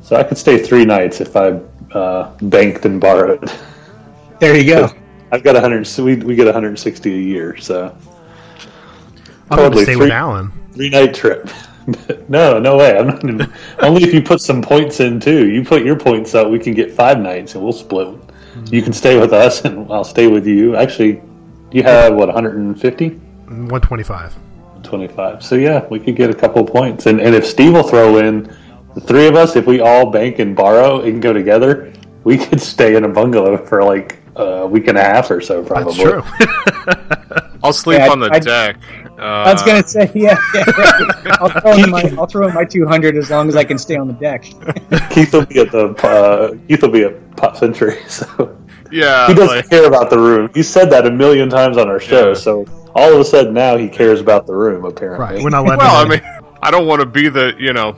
[0.00, 1.60] so I could stay three nights if I
[1.92, 3.52] uh, banked and borrowed.
[4.40, 4.88] There you go.
[5.32, 5.86] I've got 100.
[5.86, 7.94] So we we get 160 a year, so
[9.50, 10.52] I'm going to Probably stay three- with Alan.
[10.72, 11.48] three night trip.
[12.28, 12.96] no, no way.
[12.96, 15.48] I'm not even, only if you put some points in too.
[15.50, 18.08] You put your points up, we can get five nights, and we'll split.
[18.70, 20.76] You can stay with us, and I'll stay with you.
[20.76, 21.20] Actually,
[21.72, 24.34] you have what 150, 125.
[24.82, 25.42] 25.
[25.42, 27.06] So yeah, we could get a couple of points.
[27.06, 28.44] And and if Steve will throw in
[28.94, 31.92] the three of us, if we all bank and borrow and go together,
[32.22, 35.62] we could stay in a bungalow for like a week and a half or so.
[35.62, 35.94] Probably.
[35.94, 37.48] That's true.
[37.62, 38.76] I'll sleep Yeah, on the I- deck.
[39.16, 41.40] Uh, I was gonna say, yeah, yeah right.
[41.40, 43.94] I'll throw in my I'll throw in my 200 as long as I can stay
[43.96, 44.42] on the deck.
[45.10, 47.96] Keith will be at the uh, Keith will be at Pop Century.
[48.08, 48.58] So
[48.90, 50.50] Yeah, he doesn't like- care about the room.
[50.52, 52.34] He said that a million times on our show.
[52.34, 52.66] So
[52.96, 54.84] all of a sudden now he cares about the room.
[54.84, 55.42] Apparently, Right.
[55.44, 56.20] We're not letting well, I him in.
[56.20, 57.96] mean, I don't want to be the you know,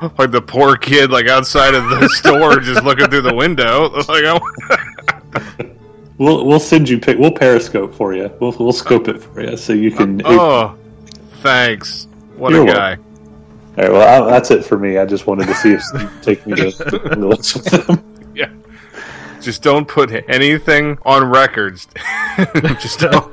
[0.18, 3.90] like the poor kid like outside of the store just looking through the window.
[4.08, 5.70] Like, I,
[6.18, 7.18] we'll we'll send you pic.
[7.18, 8.30] We'll Periscope for you.
[8.40, 10.20] We'll we'll scope it for you so you can.
[10.24, 10.76] oh,
[11.42, 12.08] thanks.
[12.36, 12.88] What You're a guy.
[12.96, 13.04] welcome.
[13.76, 14.98] All right, well, I, that's it for me.
[14.98, 18.32] I just wanted to see if Steve would take me to the bungalows with him.
[18.34, 18.50] Yeah.
[19.40, 21.86] Just don't put anything on records.
[22.80, 23.32] just don't,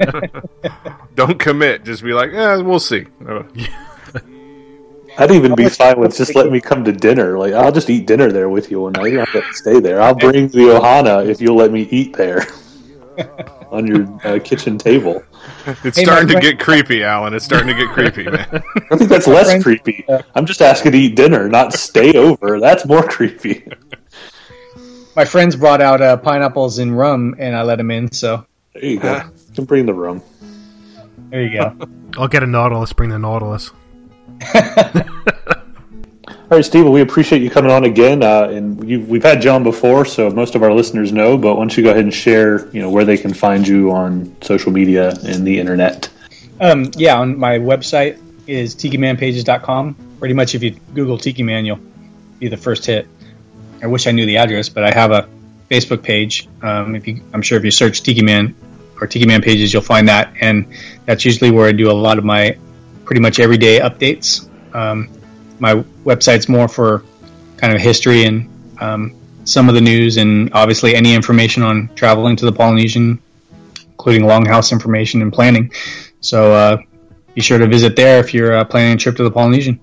[1.16, 1.84] don't commit.
[1.84, 3.08] Just be like, yeah, we'll see.
[3.28, 3.44] Uh,
[5.20, 7.38] I'd even be fine with just letting me come to dinner.
[7.38, 9.08] Like I'll just eat dinner there with you one night.
[9.12, 10.02] You don't have to stay there.
[10.02, 12.46] I'll bring the Ohana if you'll let me eat there
[13.72, 15.24] on your uh, kitchen table.
[15.84, 17.34] It's Hey, starting my to get creepy, Alan.
[17.34, 18.48] It's starting to get creepy, man.
[18.92, 20.06] I think that's less friend- creepy.
[20.36, 22.60] I'm just asking to eat dinner, not stay over.
[22.60, 23.66] That's more creepy.
[25.16, 28.12] My friends brought out uh, pineapples and rum, and I let them in.
[28.12, 29.16] So There you go.
[29.16, 30.22] You can bring the rum.
[31.30, 31.76] there you go.
[32.22, 32.94] I'll get a Nautilus.
[32.94, 33.72] Bring the Nautilus.
[36.50, 36.88] All right, Steve.
[36.88, 38.24] We appreciate you coming on again.
[38.24, 41.38] Uh, and you, we've had John before, so most of our listeners know.
[41.38, 43.92] But why don't you go ahead and share, you know, where they can find you
[43.92, 46.10] on social media and the internet?
[46.62, 48.18] Um, yeah, on my website
[48.48, 49.98] is tikimanpages.com.
[50.20, 51.82] Pretty much, if you Google Tiki Man, you'll
[52.40, 53.10] be the first hit.
[53.84, 55.28] I wish I knew the address, but I have a
[55.70, 56.48] Facebook page.
[56.62, 58.56] Um, if you, I'm sure if you search Tiki Man
[59.02, 60.66] or Tiki Man pages, you'll find that, and
[61.06, 62.58] that's usually where I do a lot of my
[63.08, 64.50] pretty much everyday updates.
[64.76, 65.10] Um,
[65.60, 67.04] my website's more for
[67.56, 68.48] kind of history and
[68.82, 73.20] um, some of the news, and obviously any information on traveling to the Polynesian,
[73.92, 75.72] including longhouse information and planning.
[76.20, 76.78] So uh,
[77.34, 79.80] be sure to visit there if you're uh, planning a trip to the Polynesian.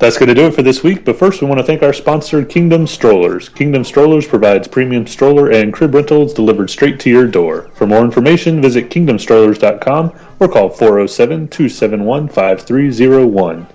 [0.00, 1.04] That's going to do it for this week.
[1.04, 3.50] But first, we want to thank our sponsor, Kingdom Strollers.
[3.50, 7.70] Kingdom Strollers provides premium stroller and crib rentals delivered straight to your door.
[7.74, 13.66] For more information, visit kingdomstrollers.com or call 407 271 5301.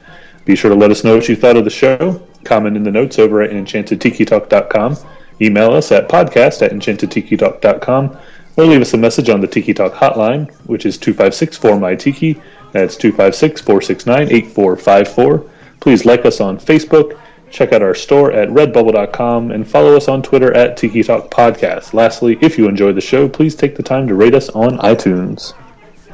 [0.45, 2.19] Be sure to let us know what you thought of the show.
[2.43, 4.97] Comment in the notes over at enchantedtikitalk.com.
[5.41, 8.17] Email us at podcast at enchantedtikitalk.com
[8.57, 11.93] or leave us a message on the Tiki Talk hotline, which is 256 4 my
[11.93, 12.41] Tiki.
[12.71, 15.51] That's 256 469 8454.
[15.86, 17.16] Please like us on Facebook,
[17.52, 21.94] check out our store at redbubble.com, and follow us on Twitter at Tiki Talk Podcast.
[21.94, 25.54] Lastly, if you enjoyed the show, please take the time to rate us on iTunes.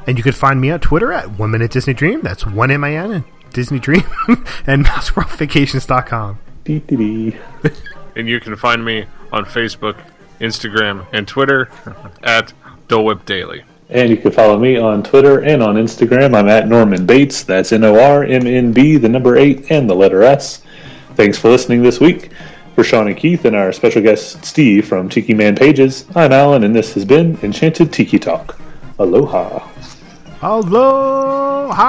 [0.05, 2.19] And you can find me on Twitter at One Minute Disney Dream.
[2.19, 4.03] That's one M I N and Disney Dream
[4.67, 6.39] and MouseWorldVacations.com.
[6.65, 7.37] Dee-dee-dee.
[8.17, 10.03] and you can find me on Facebook,
[10.41, 11.69] Instagram, and Twitter
[12.23, 12.51] at
[12.89, 13.63] Dole Whip Daily.
[13.91, 16.33] And you can follow me on Twitter and on Instagram.
[16.33, 17.43] I'm at Norman Bates.
[17.43, 20.63] That's N O R M N B, the number eight, and the letter S.
[21.15, 22.31] Thanks for listening this week.
[22.75, 26.63] For Sean and Keith and our special guest Steve from Tiki Man Pages, I'm Alan,
[26.63, 28.57] and this has been Enchanted Tiki Talk.
[28.97, 29.67] Aloha.
[30.41, 31.83] Aloha.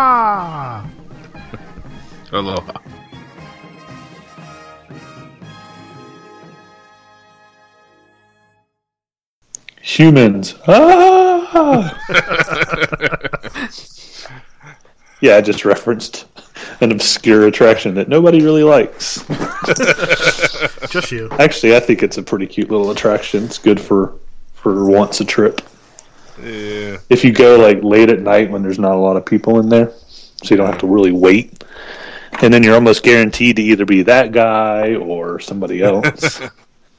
[2.33, 2.82] Aloha.
[9.83, 10.55] Humans.
[10.69, 11.99] Ah!
[15.21, 16.27] yeah, I just referenced
[16.81, 19.25] an obscure attraction that nobody really likes.
[20.89, 21.29] Just you.
[21.33, 23.45] Actually, I think it's a pretty cute little attraction.
[23.45, 24.19] It's good for
[24.55, 25.61] for once a trip.
[26.41, 26.99] Yeah.
[27.11, 29.69] If you go like late at night when there's not a lot of people in
[29.69, 31.65] there, so you don't have to really wait.
[32.41, 36.41] And then you're almost guaranteed to either be that guy or somebody else.